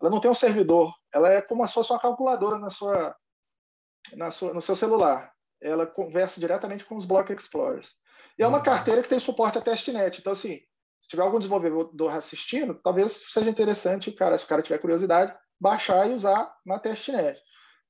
ela 0.00 0.10
não 0.10 0.18
tem 0.18 0.30
um 0.30 0.34
servidor. 0.34 0.94
Ela 1.12 1.30
é 1.30 1.42
como 1.42 1.66
se 1.68 1.74
fosse 1.74 1.92
uma 1.92 2.00
calculadora 2.00 2.58
na 2.58 2.70
sua, 2.70 3.14
na 4.14 4.30
sua, 4.30 4.54
no 4.54 4.62
seu 4.62 4.74
celular. 4.74 5.30
Ela 5.60 5.86
conversa 5.86 6.40
diretamente 6.40 6.86
com 6.86 6.96
os 6.96 7.04
Block 7.04 7.30
Explorers. 7.30 7.92
E 8.38 8.42
é 8.42 8.46
uma 8.46 8.62
carteira 8.62 9.02
que 9.02 9.10
tem 9.10 9.20
suporte 9.20 9.58
a 9.58 9.60
testnet. 9.60 10.18
Então, 10.18 10.32
assim, 10.32 10.62
se 11.00 11.08
tiver 11.08 11.22
algum 11.22 11.38
desenvolvedor 11.38 12.14
assistindo, 12.14 12.74
talvez 12.74 13.24
seja 13.28 13.48
interessante, 13.48 14.12
cara, 14.12 14.36
se 14.36 14.44
o 14.44 14.48
cara 14.48 14.62
tiver 14.62 14.78
curiosidade, 14.78 15.34
baixar 15.58 16.08
e 16.08 16.14
usar 16.14 16.54
na 16.64 16.78
testnet. 16.78 17.40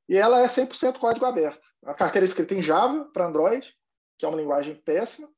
E 0.09 0.17
ela 0.17 0.41
é 0.41 0.47
100% 0.47 0.99
código 0.99 1.25
aberto. 1.25 1.61
A 1.85 1.95
carteira 1.95 2.25
é 2.25 2.29
escrita 2.29 2.55
em 2.55 2.63
Java 2.63 3.05
para 3.13 3.27
Android, 3.27 3.73
que 4.19 4.25
é 4.25 4.29
uma 4.29 4.39
linguagem 4.39 4.75
péssima 4.75 5.29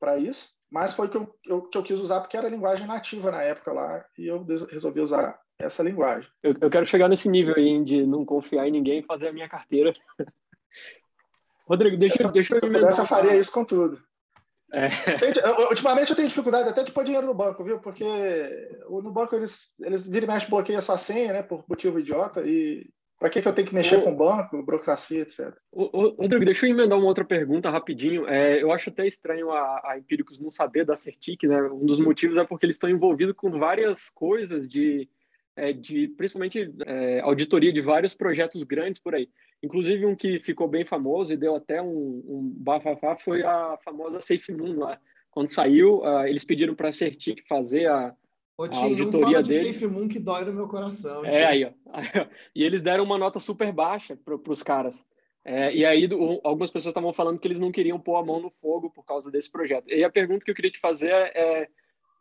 para 0.00 0.18
isso, 0.18 0.48
mas 0.70 0.92
foi 0.92 1.08
que 1.08 1.16
eu, 1.16 1.34
eu, 1.46 1.62
que 1.62 1.78
eu 1.78 1.82
quis 1.82 1.98
usar 1.98 2.20
porque 2.20 2.36
era 2.36 2.46
a 2.46 2.50
linguagem 2.50 2.86
nativa 2.86 3.30
na 3.30 3.42
época 3.42 3.72
lá 3.72 4.04
e 4.18 4.26
eu 4.26 4.44
resolvi 4.70 5.00
usar 5.00 5.40
essa 5.58 5.82
linguagem. 5.82 6.28
Eu, 6.42 6.54
eu 6.60 6.70
quero 6.70 6.86
chegar 6.86 7.08
nesse 7.08 7.28
nível 7.28 7.54
aí 7.56 7.84
de 7.84 8.06
não 8.06 8.24
confiar 8.24 8.68
em 8.68 8.70
ninguém 8.70 9.00
e 9.00 9.06
fazer 9.06 9.28
a 9.28 9.32
minha 9.32 9.48
carteira. 9.48 9.94
Rodrigo, 11.66 11.96
deixa, 11.96 12.22
Essa, 12.22 12.32
deixa 12.32 12.54
eu... 12.54 12.60
Se 12.60 12.66
eu 12.66 12.72
pudesse, 12.72 12.98
eu 12.98 13.06
faria 13.06 13.36
isso 13.36 13.52
com 13.52 13.64
tudo. 13.64 14.00
É. 14.72 14.88
Ultimamente 15.70 16.10
eu 16.10 16.16
tenho 16.16 16.28
dificuldade 16.28 16.68
até 16.68 16.82
de 16.82 16.92
pôr 16.92 17.04
dinheiro 17.04 17.26
no 17.26 17.34
banco, 17.34 17.64
viu? 17.64 17.80
Porque 17.80 18.04
no 18.88 19.10
banco 19.10 19.34
eles, 19.34 19.70
eles 19.80 20.06
viram 20.06 20.26
e 20.26 20.28
mexe 20.28 20.48
bloqueiam 20.48 20.78
a 20.78 20.82
sua 20.82 20.98
senha, 20.98 21.32
né? 21.32 21.42
Por 21.42 21.64
motivo 21.68 21.98
idiota. 21.98 22.42
E 22.44 22.90
para 23.18 23.30
que, 23.30 23.42
que 23.42 23.48
eu 23.48 23.52
tenho 23.52 23.66
que 23.66 23.74
mexer 23.74 23.96
o... 23.96 24.02
com 24.02 24.14
banco, 24.14 24.62
burocracia, 24.62 25.22
etc. 25.22 25.52
O, 25.72 26.10
Rodrigo, 26.20 26.44
deixa 26.44 26.66
eu 26.66 26.70
emendar 26.70 26.98
uma 26.98 27.08
outra 27.08 27.24
pergunta 27.24 27.70
rapidinho. 27.70 28.28
É, 28.28 28.62
eu 28.62 28.70
acho 28.70 28.90
até 28.90 29.06
estranho 29.06 29.50
a, 29.50 29.80
a 29.84 29.98
Empíricos 29.98 30.38
não 30.38 30.50
saber 30.50 30.84
da 30.84 30.94
Certic, 30.94 31.42
né? 31.44 31.60
Um 31.62 31.84
dos 31.84 31.98
motivos 31.98 32.38
é 32.38 32.44
porque 32.44 32.64
eles 32.64 32.76
estão 32.76 32.88
envolvidos 32.88 33.34
com 33.34 33.50
várias 33.50 34.08
coisas 34.10 34.68
de 34.68 35.08
é, 35.58 35.72
de 35.72 36.08
principalmente 36.08 36.72
é, 36.86 37.20
auditoria 37.20 37.72
de 37.72 37.80
vários 37.80 38.14
projetos 38.14 38.62
grandes 38.62 39.00
por 39.00 39.14
aí. 39.14 39.28
Inclusive 39.62 40.06
um 40.06 40.14
que 40.14 40.38
ficou 40.38 40.68
bem 40.68 40.84
famoso 40.84 41.32
e 41.32 41.36
deu 41.36 41.56
até 41.56 41.82
um, 41.82 42.22
um 42.26 42.52
bafafá 42.56 43.16
foi 43.16 43.42
a 43.42 43.76
famosa 43.84 44.20
Safe 44.20 44.52
Moon 44.52 44.78
lá. 44.78 45.00
Quando 45.30 45.48
saiu, 45.48 45.98
uh, 45.98 46.26
eles 46.26 46.44
pediram 46.44 46.74
para 46.74 46.88
a 46.88 46.92
Certic 46.92 47.46
fazer 47.48 47.86
a, 47.86 48.14
Ô, 48.56 48.66
Tim, 48.66 48.78
a 48.78 48.84
auditoria 48.84 49.20
não 49.20 49.30
fala 49.30 49.42
de 49.42 49.48
dele. 49.50 49.72
Safe 49.72 49.86
Moon 49.86 50.08
que 50.08 50.18
dói 50.18 50.44
no 50.44 50.52
meu 50.52 50.68
coração. 50.68 51.24
É, 51.24 51.44
aí, 51.44 51.64
ó. 51.64 51.70
E 52.54 52.64
eles 52.64 52.82
deram 52.82 53.04
uma 53.04 53.18
nota 53.18 53.40
super 53.40 53.72
baixa 53.72 54.16
para 54.16 54.52
os 54.52 54.62
caras. 54.62 55.04
É, 55.44 55.74
e 55.74 55.84
aí, 55.84 56.06
do, 56.06 56.40
algumas 56.44 56.70
pessoas 56.70 56.90
estavam 56.90 57.12
falando 57.12 57.38
que 57.38 57.46
eles 57.46 57.58
não 57.58 57.72
queriam 57.72 57.98
pôr 57.98 58.16
a 58.16 58.24
mão 58.24 58.40
no 58.40 58.50
fogo 58.60 58.90
por 58.90 59.04
causa 59.04 59.30
desse 59.30 59.50
projeto. 59.50 59.88
E 59.88 60.04
a 60.04 60.10
pergunta 60.10 60.44
que 60.44 60.50
eu 60.50 60.54
queria 60.54 60.70
te 60.70 60.80
fazer 60.80 61.12
é, 61.12 61.68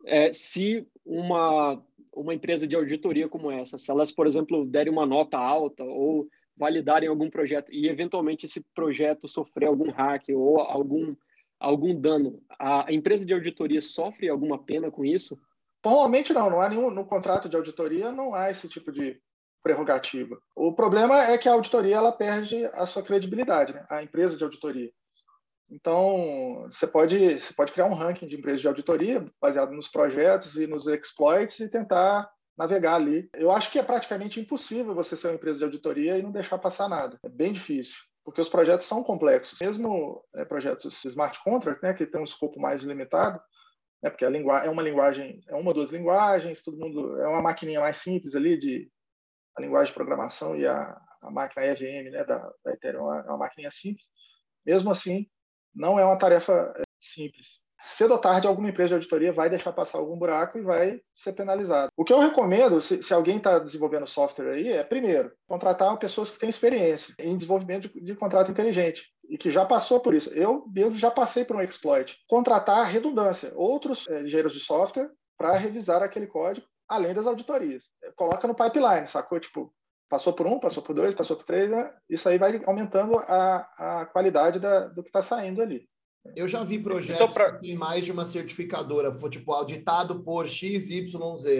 é 0.06 0.32
se 0.32 0.88
uma, 1.06 1.84
uma 2.20 2.34
empresa 2.34 2.68
de 2.68 2.76
auditoria 2.76 3.30
como 3.30 3.52
essa, 3.52 3.78
se 3.78 3.90
elas, 3.92 4.12
por 4.12 4.26
exemplo, 4.26 4.66
derem 4.66 4.92
uma 4.92 5.06
nota 5.06 5.38
alta 5.38 5.84
ou 5.84 6.28
validarem 6.58 7.08
algum 7.08 7.30
projeto 7.30 7.72
e, 7.72 7.88
eventualmente, 7.88 8.46
esse 8.46 8.66
projeto 8.74 9.28
sofrer 9.28 9.68
algum 9.68 9.92
hack 9.92 10.24
ou 10.30 10.60
algum, 10.60 11.16
algum 11.60 12.00
dano, 12.00 12.42
a 12.58 12.92
empresa 12.92 13.26
de 13.26 13.34
auditoria 13.34 13.82
sofre 13.82 14.28
alguma 14.28 14.58
pena 14.58 14.90
com 14.90 15.06
isso? 15.06 15.40
Normalmente 15.86 16.34
não, 16.34 16.50
não 16.50 16.60
há 16.60 16.68
nenhum 16.68 16.90
no 16.90 17.06
contrato 17.06 17.48
de 17.48 17.56
auditoria 17.56 18.12
não 18.12 18.34
há 18.34 18.52
esse 18.52 18.68
tipo 18.68 18.92
de 18.92 19.22
prerrogativa. 19.64 20.38
O 20.56 20.74
problema 20.74 21.26
é 21.26 21.38
que 21.38 21.48
a 21.48 21.54
auditoria 21.54 21.96
ela 21.96 22.12
perde 22.12 22.66
a 22.66 22.86
sua 22.86 23.04
credibilidade, 23.04 23.74
né? 23.74 23.86
a 23.90 24.02
empresa 24.02 24.36
de 24.36 24.44
auditoria. 24.44 24.92
Então, 25.70 26.68
você 26.72 26.88
pode, 26.88 27.40
você 27.40 27.54
pode 27.54 27.72
criar 27.74 27.86
um 27.86 27.94
ranking 27.94 28.28
de 28.28 28.38
empresas 28.38 28.62
de 28.62 28.68
auditoria 28.68 29.26
baseado 29.42 29.72
nos 29.72 29.88
projetos 29.88 30.56
e 30.56 30.66
nos 30.66 30.88
exploits 30.88 31.60
e 31.60 31.70
tentar 31.70 32.30
navegar 32.58 32.96
ali. 32.96 33.30
Eu 33.34 33.52
acho 33.52 33.72
que 33.72 33.78
é 33.78 33.84
praticamente 33.84 34.40
impossível 34.40 34.96
você 34.96 35.16
ser 35.16 35.28
uma 35.28 35.36
empresa 35.36 35.60
de 35.60 35.66
auditoria 35.66 36.18
e 36.18 36.24
não 36.24 36.32
deixar 36.32 36.58
passar 36.58 36.88
nada. 36.88 37.20
É 37.24 37.30
bem 37.30 37.54
difícil, 37.54 37.96
porque 38.24 38.42
os 38.42 38.50
projetos 38.50 38.88
são 38.88 39.04
complexos. 39.04 39.60
Mesmo 39.60 40.24
é, 40.36 40.46
projetos 40.46 41.04
smart 41.06 41.40
contract, 41.44 41.84
né, 41.84 41.94
que 41.94 42.06
tem 42.06 42.20
um 42.20 42.26
escopo 42.26 42.60
mais 42.60 42.82
limitado, 42.82 43.40
né, 44.02 44.10
porque 44.10 44.26
é 44.26 44.70
uma 44.70 44.82
linguagem, 44.82 45.42
é 45.48 45.56
uma 45.56 45.70
ou 45.70 45.74
duas 45.74 45.92
linguagens, 45.92 46.64
todo 46.64 46.78
mundo 46.78 47.22
é 47.22 47.28
uma 47.28 47.42
maquininha 47.42 47.82
mais 47.82 47.98
simples 47.98 48.36
ali 48.36 48.58
de 48.58 48.90
a 49.56 49.62
linguagem 49.62 49.88
de 49.88 49.96
programação 49.96 50.56
e 50.56 50.66
a, 50.66 50.98
a 51.24 51.32
máquina 51.32 51.66
EVM 51.66 52.12
né, 52.12 52.24
da, 52.24 52.52
da 52.64 52.74
Ethereum 52.74 53.14
é 53.14 53.24
uma 53.24 53.38
maquininha 53.38 53.72
simples. 53.72 54.06
Mesmo 54.66 54.92
assim, 54.92 55.28
não 55.76 56.00
é 56.00 56.06
uma 56.06 56.18
tarefa 56.18 56.74
é, 56.78 56.84
simples. 57.00 57.60
Cedo 57.92 58.12
ou 58.12 58.20
tarde, 58.20 58.48
alguma 58.48 58.70
empresa 58.70 58.90
de 58.90 58.96
auditoria 58.96 59.32
vai 59.32 59.50
deixar 59.50 59.72
passar 59.72 59.98
algum 59.98 60.18
buraco 60.18 60.58
e 60.58 60.62
vai 60.62 61.00
ser 61.16 61.34
penalizado. 61.34 61.90
O 61.96 62.04
que 62.04 62.12
eu 62.12 62.20
recomendo, 62.20 62.82
se, 62.82 63.02
se 63.02 63.14
alguém 63.14 63.38
está 63.38 63.60
desenvolvendo 63.60 64.06
software 64.06 64.52
aí, 64.52 64.68
é, 64.68 64.84
primeiro, 64.84 65.32
contratar 65.48 65.98
pessoas 65.98 66.30
que 66.30 66.40
têm 66.40 66.50
experiência 66.50 67.14
em 67.20 67.38
desenvolvimento 67.38 67.88
de, 67.90 68.02
de 68.02 68.16
contrato 68.16 68.52
inteligente 68.52 69.04
e 69.30 69.38
que 69.38 69.50
já 69.50 69.66
passou 69.66 70.00
por 70.00 70.14
isso. 70.14 70.30
Eu 70.34 70.66
mesmo 70.68 70.98
já 70.98 71.10
passei 71.12 71.46
por 71.46 71.56
um 71.56 71.62
exploit. 71.62 72.16
Contratar 72.28 72.90
redundância, 72.90 73.52
outros 73.56 74.06
é, 74.10 74.22
engenheiros 74.22 74.54
de 74.54 74.60
software 74.60 75.10
para 75.38 75.58
revisar 75.58 76.02
aquele 76.02 76.28
código, 76.28 76.66
além 76.90 77.14
das 77.14 77.28
auditorias. 77.28 77.86
Coloca 78.16 78.48
no 78.48 78.56
pipeline, 78.56 79.08
sacou? 79.08 79.40
Tipo, 79.40 79.72
passou 80.10 80.34
por 80.34 80.48
um, 80.48 80.60
passou 80.60 80.82
por 80.82 80.96
dois, 80.96 81.16
passou 81.16 81.36
por 81.36 81.46
três, 81.46 81.70
né? 81.70 81.94
isso 82.10 82.28
aí 82.28 82.38
vai 82.38 82.62
aumentando 82.66 83.18
a, 83.18 84.02
a 84.02 84.06
qualidade 84.08 84.60
da, 84.60 84.88
do 84.88 85.04
que 85.04 85.10
está 85.10 85.22
saindo 85.22 85.62
ali. 85.62 85.88
Eu 86.36 86.48
já 86.48 86.64
vi 86.64 86.80
projetos 86.80 87.22
então, 87.22 87.34
pra... 87.34 87.54
que 87.54 87.68
tem 87.68 87.76
mais 87.76 88.04
de 88.04 88.12
uma 88.12 88.26
certificadora, 88.26 89.14
foi 89.14 89.30
tipo 89.30 89.54
auditado 89.54 90.24
por 90.24 90.48
XYZ, 90.48 91.14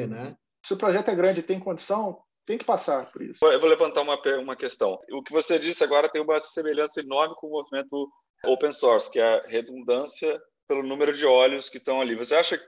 né? 0.10 0.36
Se 0.66 0.74
o 0.74 0.78
projeto 0.78 1.10
é 1.10 1.16
grande 1.16 1.40
e 1.40 1.44
tem 1.44 1.60
condição, 1.60 2.20
tem 2.46 2.58
que 2.58 2.66
passar 2.66 3.12
por 3.12 3.22
isso. 3.22 3.46
Eu 3.46 3.60
vou 3.60 3.70
levantar 3.70 4.02
uma, 4.02 4.20
uma 4.40 4.56
questão. 4.56 5.00
O 5.12 5.24
que 5.24 5.32
você 5.32 5.58
disse 5.58 5.84
agora 5.84 6.10
tem 6.10 6.22
uma 6.22 6.40
semelhança 6.40 7.00
enorme 7.00 7.36
com 7.36 7.48
o 7.48 7.52
movimento 7.52 8.10
open 8.46 8.72
source, 8.72 9.10
que 9.10 9.20
é 9.20 9.24
a 9.24 9.48
redundância 9.48 10.40
pelo 10.68 10.84
número 10.84 11.14
de 11.14 11.26
olhos 11.26 11.70
que 11.70 11.78
estão 11.78 12.02
ali. 12.02 12.16
Você 12.16 12.36
acha 12.36 12.58
que 12.58 12.66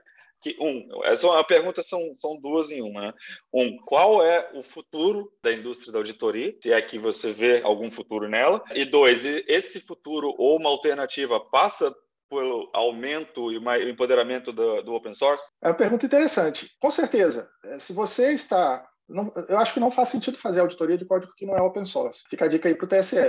um, 0.60 1.04
essa 1.04 1.26
é 1.26 1.30
uma 1.30 1.44
pergunta 1.44 1.82
são, 1.82 2.14
são 2.20 2.36
duas 2.40 2.70
em 2.70 2.82
uma. 2.82 3.00
Né? 3.00 3.14
Um, 3.52 3.76
qual 3.78 4.24
é 4.24 4.50
o 4.54 4.62
futuro 4.62 5.30
da 5.42 5.52
indústria 5.52 5.92
da 5.92 5.98
auditoria? 5.98 6.54
Se 6.62 6.72
é 6.72 6.80
que 6.80 6.98
você 6.98 7.32
vê 7.32 7.60
algum 7.62 7.90
futuro 7.90 8.28
nela? 8.28 8.62
E 8.74 8.84
dois, 8.84 9.24
esse 9.24 9.80
futuro 9.80 10.34
ou 10.38 10.56
uma 10.56 10.70
alternativa 10.70 11.38
passa 11.40 11.94
pelo 12.28 12.70
aumento 12.72 13.52
e 13.52 13.90
empoderamento 13.90 14.52
do, 14.52 14.82
do, 14.82 14.94
open 14.94 15.14
source? 15.14 15.42
É 15.62 15.68
uma 15.68 15.74
pergunta 15.74 16.06
interessante. 16.06 16.70
Com 16.80 16.90
certeza. 16.90 17.48
É, 17.64 17.78
se 17.80 17.92
você 17.92 18.32
está 18.32 18.86
não, 19.08 19.32
eu 19.48 19.58
acho 19.58 19.74
que 19.74 19.80
não 19.80 19.90
faz 19.90 20.08
sentido 20.08 20.38
fazer 20.38 20.60
auditoria 20.60 20.96
de 20.96 21.04
código 21.04 21.32
que 21.36 21.44
não 21.44 21.56
é 21.56 21.60
open 21.60 21.84
source. 21.84 22.22
Fica 22.30 22.44
a 22.44 22.48
dica 22.48 22.68
aí 22.68 22.74
para 22.76 22.84
o 22.84 22.88
TSE. 22.88 23.28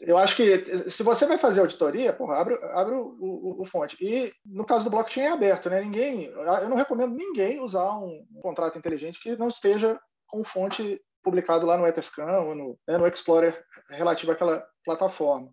Eu 0.00 0.18
acho 0.18 0.34
que 0.34 0.90
se 0.90 1.02
você 1.02 1.26
vai 1.26 1.38
fazer 1.38 1.60
auditoria, 1.60 2.12
porra, 2.12 2.36
abre, 2.36 2.54
abre 2.72 2.94
o, 2.94 3.16
o, 3.20 3.62
o, 3.62 3.66
fonte. 3.66 3.96
E 4.00 4.32
no 4.44 4.66
caso 4.66 4.84
do 4.84 4.90
blockchain 4.90 5.26
é 5.26 5.30
aberto, 5.30 5.70
né? 5.70 5.80
Ninguém, 5.80 6.24
eu 6.24 6.68
não 6.68 6.76
recomendo 6.76 7.14
ninguém 7.14 7.60
usar 7.60 7.96
um, 7.98 8.26
contrato 8.42 8.78
inteligente 8.78 9.20
que 9.20 9.36
não 9.36 9.48
esteja 9.48 9.98
com 10.26 10.44
fonte 10.44 11.00
publicado 11.22 11.66
lá 11.66 11.76
no 11.76 11.86
Etherscan 11.86 12.40
ou 12.40 12.54
no, 12.54 12.78
né, 12.88 12.98
no 12.98 13.06
Explorer 13.06 13.64
relativo 13.90 14.32
àquela 14.32 14.64
plataforma. 14.84 15.48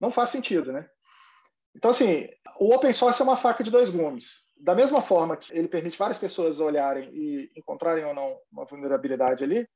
Não 0.00 0.10
faz 0.10 0.30
sentido, 0.30 0.72
né? 0.72 0.88
Então, 1.76 1.90
assim, 1.90 2.28
o 2.58 2.74
open 2.74 2.92
source 2.92 3.20
é 3.20 3.24
uma 3.24 3.36
faca 3.36 3.62
de 3.62 3.70
dois 3.70 3.90
gumes 3.90 4.46
da 4.58 4.74
mesma 4.74 5.02
forma 5.02 5.36
que 5.36 5.52
ele 5.56 5.68
permite 5.68 5.98
várias 5.98 6.18
pessoas 6.18 6.60
olharem 6.60 7.10
e 7.12 7.50
encontrarem 7.56 8.04
ou 8.04 8.14
não 8.14 8.36
uma 8.50 8.64
vulnerabilidade 8.64 9.44
ali, 9.44 9.68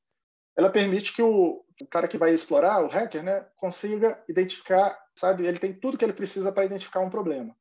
ela 0.56 0.70
permite 0.70 1.12
que 1.14 1.22
o, 1.22 1.64
o 1.80 1.86
cara 1.86 2.08
que 2.08 2.18
vai 2.18 2.32
explorar, 2.32 2.84
o 2.84 2.88
hacker, 2.88 3.22
né, 3.22 3.46
consiga 3.56 4.22
identificar, 4.28 4.98
sabe, 5.16 5.46
ele 5.46 5.58
tem 5.58 5.72
tudo 5.72 5.96
que 5.96 6.04
ele 6.04 6.12
precisa 6.12 6.52
para 6.52 6.64
identificar 6.64 7.00
um 7.00 7.10
problema. 7.10 7.54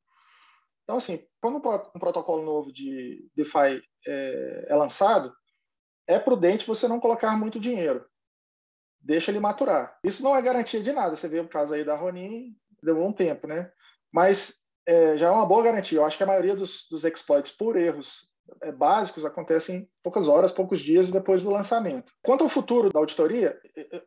Então, 0.84 0.98
assim, 0.98 1.24
quando 1.40 1.58
um 1.58 2.00
protocolo 2.00 2.44
novo 2.44 2.74
de 2.74 3.30
DeFi 3.36 3.82
é, 4.08 4.66
é 4.70 4.76
lançado, 4.76 5.32
é 6.08 6.18
prudente 6.18 6.66
você 6.66 6.88
não 6.88 7.00
colocar 7.00 7.38
muito 7.38 7.60
dinheiro. 7.60 8.04
Deixa 9.00 9.30
ele 9.30 9.40
maturar. 9.40 9.98
Isso 10.04 10.24
não 10.24 10.36
é 10.36 10.42
garantia 10.42 10.82
de 10.82 10.92
nada. 10.92 11.16
Você 11.16 11.28
vê 11.28 11.40
o 11.40 11.48
caso 11.48 11.74
aí 11.74 11.86
da 11.86 11.96
Ronin, 11.96 12.56
levou 12.82 13.08
um 13.08 13.14
tempo, 13.14 13.48
né? 13.48 13.72
Mas 14.12 14.56
é, 14.86 15.16
já 15.18 15.28
é 15.28 15.32
uma 15.32 15.46
boa 15.46 15.64
garantia. 15.64 16.00
Eu 16.00 16.06
acho 16.06 16.18
que 16.18 16.24
a 16.24 16.28
maioria 16.28 16.56
dos, 16.56 16.88
dos 16.90 17.04
exploits 17.04 17.52
por 17.52 17.78
erros 17.78 18.28
básicos 18.78 19.26
acontecem 19.26 19.88
poucas 20.04 20.28
horas, 20.28 20.52
poucos 20.52 20.80
dias 20.80 21.10
depois 21.10 21.42
do 21.42 21.50
lançamento. 21.50 22.12
Quanto 22.24 22.44
ao 22.44 22.50
futuro 22.50 22.90
da 22.90 23.00
auditoria, 23.00 23.58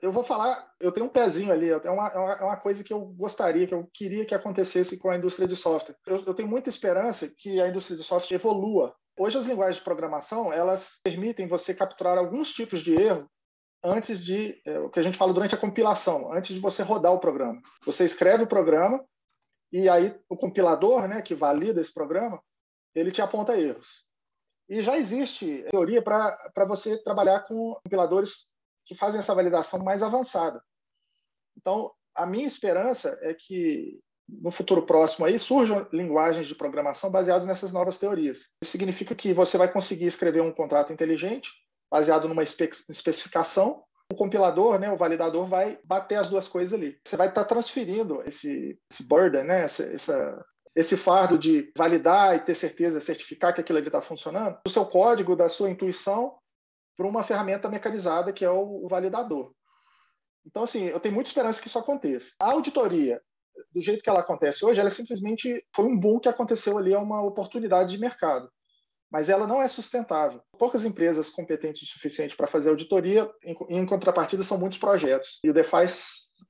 eu 0.01 0.13
vou 0.13 0.25
falar, 0.25 0.67
eu 0.81 0.93
tenho 0.93 1.07
um 1.07 1.11
pezinho 1.11 1.53
ali, 1.53 1.69
é 1.69 1.91
uma, 1.91 2.09
é 2.09 2.45
uma 2.45 2.57
coisa 2.57 2.83
que 2.85 2.93
eu 2.93 3.01
gostaria, 3.01 3.67
que 3.67 3.75
eu 3.75 3.89
queria 3.93 4.25
que 4.25 4.35
acontecesse 4.35 4.97
com 4.97 5.11
a 5.11 5.17
indústria 5.17 5.49
de 5.49 5.57
software. 5.57 5.97
Eu, 6.07 6.25
eu 6.27 6.35
tenho 6.35 6.49
muita 6.49 6.69
esperança 6.69 7.31
que 7.39 7.61
a 7.61 7.69
indústria 7.69 7.97
de 7.97 8.05
software 8.05 8.37
evolua. 8.37 8.95
Hoje 9.19 9.39
as 9.39 9.47
linguagens 9.47 9.77
de 9.77 9.85
programação, 9.85 10.53
elas 10.53 11.01
permitem 11.05 11.47
você 11.47 11.75
capturar 11.75 12.17
alguns 12.17 12.51
tipos 12.53 12.81
de 12.81 12.95
erro 12.95 13.29
antes 13.85 14.25
de, 14.25 14.61
é, 14.65 14.79
o 14.79 14.89
que 14.89 15.01
a 15.01 15.03
gente 15.03 15.19
fala 15.19 15.35
durante 15.35 15.55
a 15.55 15.59
compilação, 15.59 16.33
antes 16.33 16.55
de 16.55 16.61
você 16.61 16.83
rodar 16.83 17.13
o 17.13 17.21
programa. 17.21 17.61
Você 17.85 18.05
escreve 18.05 18.45
o 18.45 18.49
programa, 18.49 19.05
e 19.73 19.89
aí 19.89 20.15
o 20.29 20.37
compilador, 20.37 21.09
né, 21.09 21.21
que 21.23 21.35
valida 21.35 21.81
esse 21.81 21.93
programa, 21.93 22.41
ele 22.95 23.11
te 23.11 23.23
aponta 23.23 23.59
erros. 23.59 24.05
E 24.73 24.83
já 24.83 24.97
existe 24.97 25.67
teoria 25.71 26.01
para 26.01 26.65
você 26.67 26.97
trabalhar 27.05 27.41
com 27.41 27.75
compiladores 27.85 28.47
que 28.87 28.95
fazem 28.95 29.21
essa 29.21 29.35
validação 29.35 29.79
mais 29.85 30.03
avançada. 30.03 30.63
Então, 31.55 31.93
a 32.15 32.25
minha 32.25 32.47
esperança 32.47 33.19
é 33.21 33.35
que 33.35 34.01
no 34.27 34.51
futuro 34.51 34.87
próximo 34.87 35.27
aí 35.27 35.39
surjam 35.39 35.87
linguagens 35.93 36.47
de 36.47 36.55
programação 36.55 37.11
baseadas 37.11 37.47
nessas 37.47 37.71
novas 37.71 37.99
teorias. 37.99 38.39
Isso 38.63 38.73
significa 38.73 39.15
que 39.15 39.35
você 39.35 39.59
vai 39.59 39.71
conseguir 39.71 40.07
escrever 40.07 40.41
um 40.41 40.51
contrato 40.51 40.91
inteligente 40.91 41.51
baseado 41.91 42.27
numa 42.27 42.43
especificação 42.43 43.85
o 44.13 44.17
compilador, 44.17 44.79
né, 44.79 44.91
o 44.93 44.97
validador 44.97 45.47
vai 45.47 45.79
bater 45.85 46.17
as 46.17 46.29
duas 46.29 46.47
coisas 46.47 46.75
ali. 46.75 46.99
Você 47.07 47.17
vai 47.17 47.29
estar 47.29 47.43
tá 47.43 47.49
transferindo 47.49 48.23
esse, 48.27 48.79
esse 48.91 49.03
burden, 49.03 49.45
né, 49.45 49.65
essa, 49.65 49.83
essa, 49.85 50.45
esse 50.75 50.97
fardo 50.97 51.39
de 51.39 51.71
validar 51.77 52.37
e 52.37 52.41
ter 52.41 52.55
certeza, 52.55 53.01
certificar 53.01 53.55
que 53.55 53.61
aquilo 53.61 53.79
ali 53.79 53.89
está 53.89 54.01
funcionando, 54.01 54.59
do 54.65 54.71
seu 54.71 54.87
código, 54.87 55.37
da 55.37 55.49
sua 55.49 55.71
intuição, 55.71 56.37
para 56.97 57.07
uma 57.07 57.25
ferramenta 57.25 57.69
mecanizada 57.69 58.33
que 58.33 58.45
é 58.45 58.51
o, 58.51 58.85
o 58.85 58.89
validador. 58.89 59.53
Então, 60.47 60.63
assim, 60.63 60.85
eu 60.85 60.99
tenho 60.99 61.15
muita 61.15 61.31
esperança 61.31 61.61
que 61.61 61.69
isso 61.69 61.79
aconteça. 61.79 62.31
A 62.41 62.53
auditoria, 62.53 63.21
do 63.73 63.83
jeito 63.83 64.03
que 64.03 64.11
ela 64.11 64.21
acontece 64.21 64.65
hoje, 64.65 64.81
ela 64.81 64.89
é 64.89 64.93
simplesmente 64.93 65.65
foi 65.75 65.85
um 65.85 65.99
boom 65.99 66.19
que 66.19 66.29
aconteceu 66.29 66.79
ali, 66.79 66.93
é 66.93 66.99
uma 66.99 67.23
oportunidade 67.23 67.93
de 67.93 67.99
mercado 67.99 68.51
mas 69.13 69.29
ela 69.29 69.47
não 69.47 69.61
é 69.61 69.69
sustentável. 69.69 70.41
Poucas 70.59 70.87
empresas 70.87 71.29
competentes 71.29 71.83
o 71.83 71.93
suficiente 71.93 72.35
para 72.35 72.47
fazer 72.47 72.71
auditoria, 72.71 73.31
em, 73.45 73.55
em, 73.69 73.85
contrapartida 73.85 74.43
são 74.43 74.59
muitos 74.59 74.79
projetos. 74.79 75.39
E 75.45 75.51
o 75.51 75.53
DeFi 75.53 75.87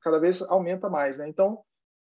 cada 0.01 0.21
vez 0.21 0.41
aumenta 0.43 0.89
mais. 0.89 1.19
Né? 1.19 1.29
Então, 1.29 1.59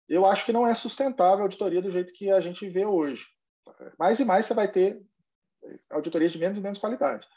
eu 0.07 0.25
acho 0.25 0.45
que 0.45 0.53
não 0.53 0.67
é 0.67 0.73
sustentável 0.73 1.39
a 1.39 1.43
auditoria 1.43 1.81
do 1.81 1.91
jeito 1.91 2.13
que 2.13 2.31
a 2.31 2.39
gente 2.39 2.67
vê 2.69 2.85
hoje. 2.85 3.25
Mais 3.99 4.19
e 4.19 4.25
mais 4.25 4.45
você 4.45 4.53
vai 4.53 4.71
ter 4.71 5.01
auditorias 5.89 6.31
de 6.31 6.39
menos 6.39 6.57
e 6.57 6.61
menos 6.61 6.77
qualidade. 6.77 7.27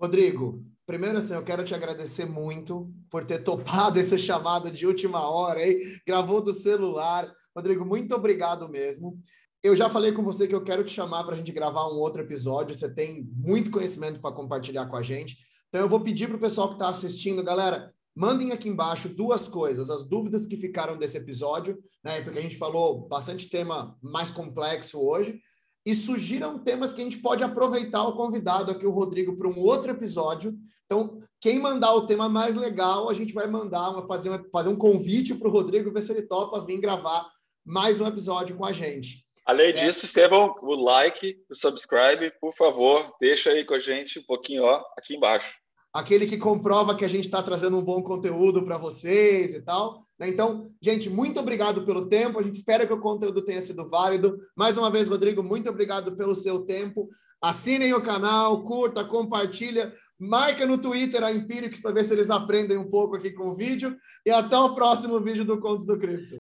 Rodrigo, 0.00 0.64
primeiro 0.86 1.18
assim, 1.18 1.34
eu 1.34 1.42
quero 1.42 1.64
te 1.64 1.74
agradecer 1.74 2.24
muito 2.24 2.88
por 3.10 3.24
ter 3.24 3.40
topado 3.40 3.98
esse 3.98 4.18
chamado 4.18 4.70
de 4.70 4.86
última 4.86 5.28
hora 5.28 5.60
aí, 5.60 5.98
gravou 6.06 6.40
do 6.40 6.54
celular. 6.54 7.30
Rodrigo, 7.54 7.84
muito 7.84 8.14
obrigado 8.14 8.68
mesmo. 8.68 9.18
Eu 9.60 9.74
já 9.74 9.90
falei 9.90 10.12
com 10.12 10.22
você 10.22 10.46
que 10.46 10.54
eu 10.54 10.62
quero 10.62 10.84
te 10.84 10.92
chamar 10.92 11.24
para 11.24 11.34
a 11.34 11.36
gente 11.36 11.50
gravar 11.50 11.88
um 11.88 11.98
outro 11.98 12.22
episódio. 12.22 12.76
Você 12.76 12.94
tem 12.94 13.24
muito 13.34 13.72
conhecimento 13.72 14.20
para 14.20 14.34
compartilhar 14.34 14.86
com 14.86 14.96
a 14.96 15.02
gente. 15.02 15.36
Então, 15.68 15.80
eu 15.80 15.88
vou 15.88 16.00
pedir 16.00 16.28
para 16.28 16.36
o 16.36 16.40
pessoal 16.40 16.68
que 16.68 16.74
está 16.74 16.88
assistindo, 16.88 17.42
galera, 17.42 17.92
mandem 18.18 18.50
aqui 18.50 18.68
embaixo 18.68 19.08
duas 19.08 19.46
coisas, 19.46 19.88
as 19.88 20.02
dúvidas 20.02 20.44
que 20.44 20.56
ficaram 20.56 20.98
desse 20.98 21.16
episódio, 21.16 21.78
né? 22.02 22.20
Porque 22.20 22.40
a 22.40 22.42
gente 22.42 22.58
falou 22.58 23.06
bastante 23.06 23.48
tema 23.48 23.96
mais 24.02 24.28
complexo 24.28 25.00
hoje. 25.00 25.40
E 25.86 25.94
sugiram 25.94 26.58
temas 26.58 26.92
que 26.92 27.00
a 27.00 27.04
gente 27.04 27.18
pode 27.18 27.44
aproveitar 27.44 28.02
o 28.02 28.16
convidado 28.16 28.72
aqui, 28.72 28.84
o 28.84 28.90
Rodrigo, 28.90 29.36
para 29.36 29.48
um 29.48 29.58
outro 29.60 29.92
episódio. 29.92 30.52
Então, 30.84 31.22
quem 31.40 31.60
mandar 31.60 31.94
o 31.94 32.06
tema 32.06 32.28
mais 32.28 32.56
legal, 32.56 33.08
a 33.08 33.14
gente 33.14 33.32
vai 33.32 33.46
mandar 33.46 33.88
uma, 33.90 34.06
fazer, 34.06 34.30
uma, 34.30 34.44
fazer 34.50 34.68
um 34.68 34.76
convite 34.76 35.34
para 35.36 35.48
o 35.48 35.52
Rodrigo, 35.52 35.92
ver 35.92 36.02
se 36.02 36.10
ele 36.10 36.22
topa 36.22 36.60
vir 36.66 36.80
gravar 36.80 37.30
mais 37.64 38.00
um 38.00 38.06
episódio 38.06 38.56
com 38.56 38.66
a 38.66 38.72
gente. 38.72 39.24
Além 39.46 39.68
é. 39.68 39.72
disso, 39.72 40.04
Estevão, 40.04 40.56
o 40.60 40.74
like, 40.74 41.36
o 41.48 41.54
subscribe, 41.54 42.32
por 42.40 42.52
favor, 42.54 43.14
deixa 43.20 43.50
aí 43.50 43.64
com 43.64 43.74
a 43.74 43.78
gente 43.78 44.18
um 44.18 44.24
pouquinho, 44.24 44.64
ó, 44.64 44.82
aqui 44.98 45.14
embaixo. 45.14 45.48
Aquele 45.92 46.26
que 46.26 46.36
comprova 46.36 46.94
que 46.94 47.04
a 47.04 47.08
gente 47.08 47.24
está 47.24 47.42
trazendo 47.42 47.78
um 47.78 47.84
bom 47.84 48.02
conteúdo 48.02 48.62
para 48.62 48.76
vocês 48.76 49.54
e 49.54 49.62
tal. 49.62 50.06
Né? 50.18 50.28
Então, 50.28 50.70
gente, 50.82 51.08
muito 51.08 51.40
obrigado 51.40 51.84
pelo 51.86 52.06
tempo. 52.06 52.38
A 52.38 52.42
gente 52.42 52.56
espera 52.56 52.86
que 52.86 52.92
o 52.92 53.00
conteúdo 53.00 53.42
tenha 53.42 53.62
sido 53.62 53.88
válido. 53.88 54.38
Mais 54.56 54.76
uma 54.76 54.90
vez, 54.90 55.08
Rodrigo, 55.08 55.42
muito 55.42 55.70
obrigado 55.70 56.16
pelo 56.16 56.34
seu 56.34 56.60
tempo. 56.60 57.08
Assinem 57.40 57.94
o 57.94 58.02
canal, 58.02 58.64
curta, 58.64 59.04
compartilha, 59.04 59.94
marca 60.18 60.66
no 60.66 60.76
Twitter 60.76 61.22
a 61.22 61.32
Empíricos 61.32 61.80
para 61.80 61.92
ver 61.92 62.04
se 62.04 62.12
eles 62.12 62.30
aprendem 62.30 62.76
um 62.76 62.90
pouco 62.90 63.16
aqui 63.16 63.30
com 63.30 63.50
o 63.50 63.54
vídeo. 63.54 63.96
E 64.26 64.30
até 64.30 64.58
o 64.58 64.74
próximo 64.74 65.20
vídeo 65.20 65.44
do 65.44 65.60
Contos 65.60 65.86
do 65.86 65.98
Cripto. 65.98 66.36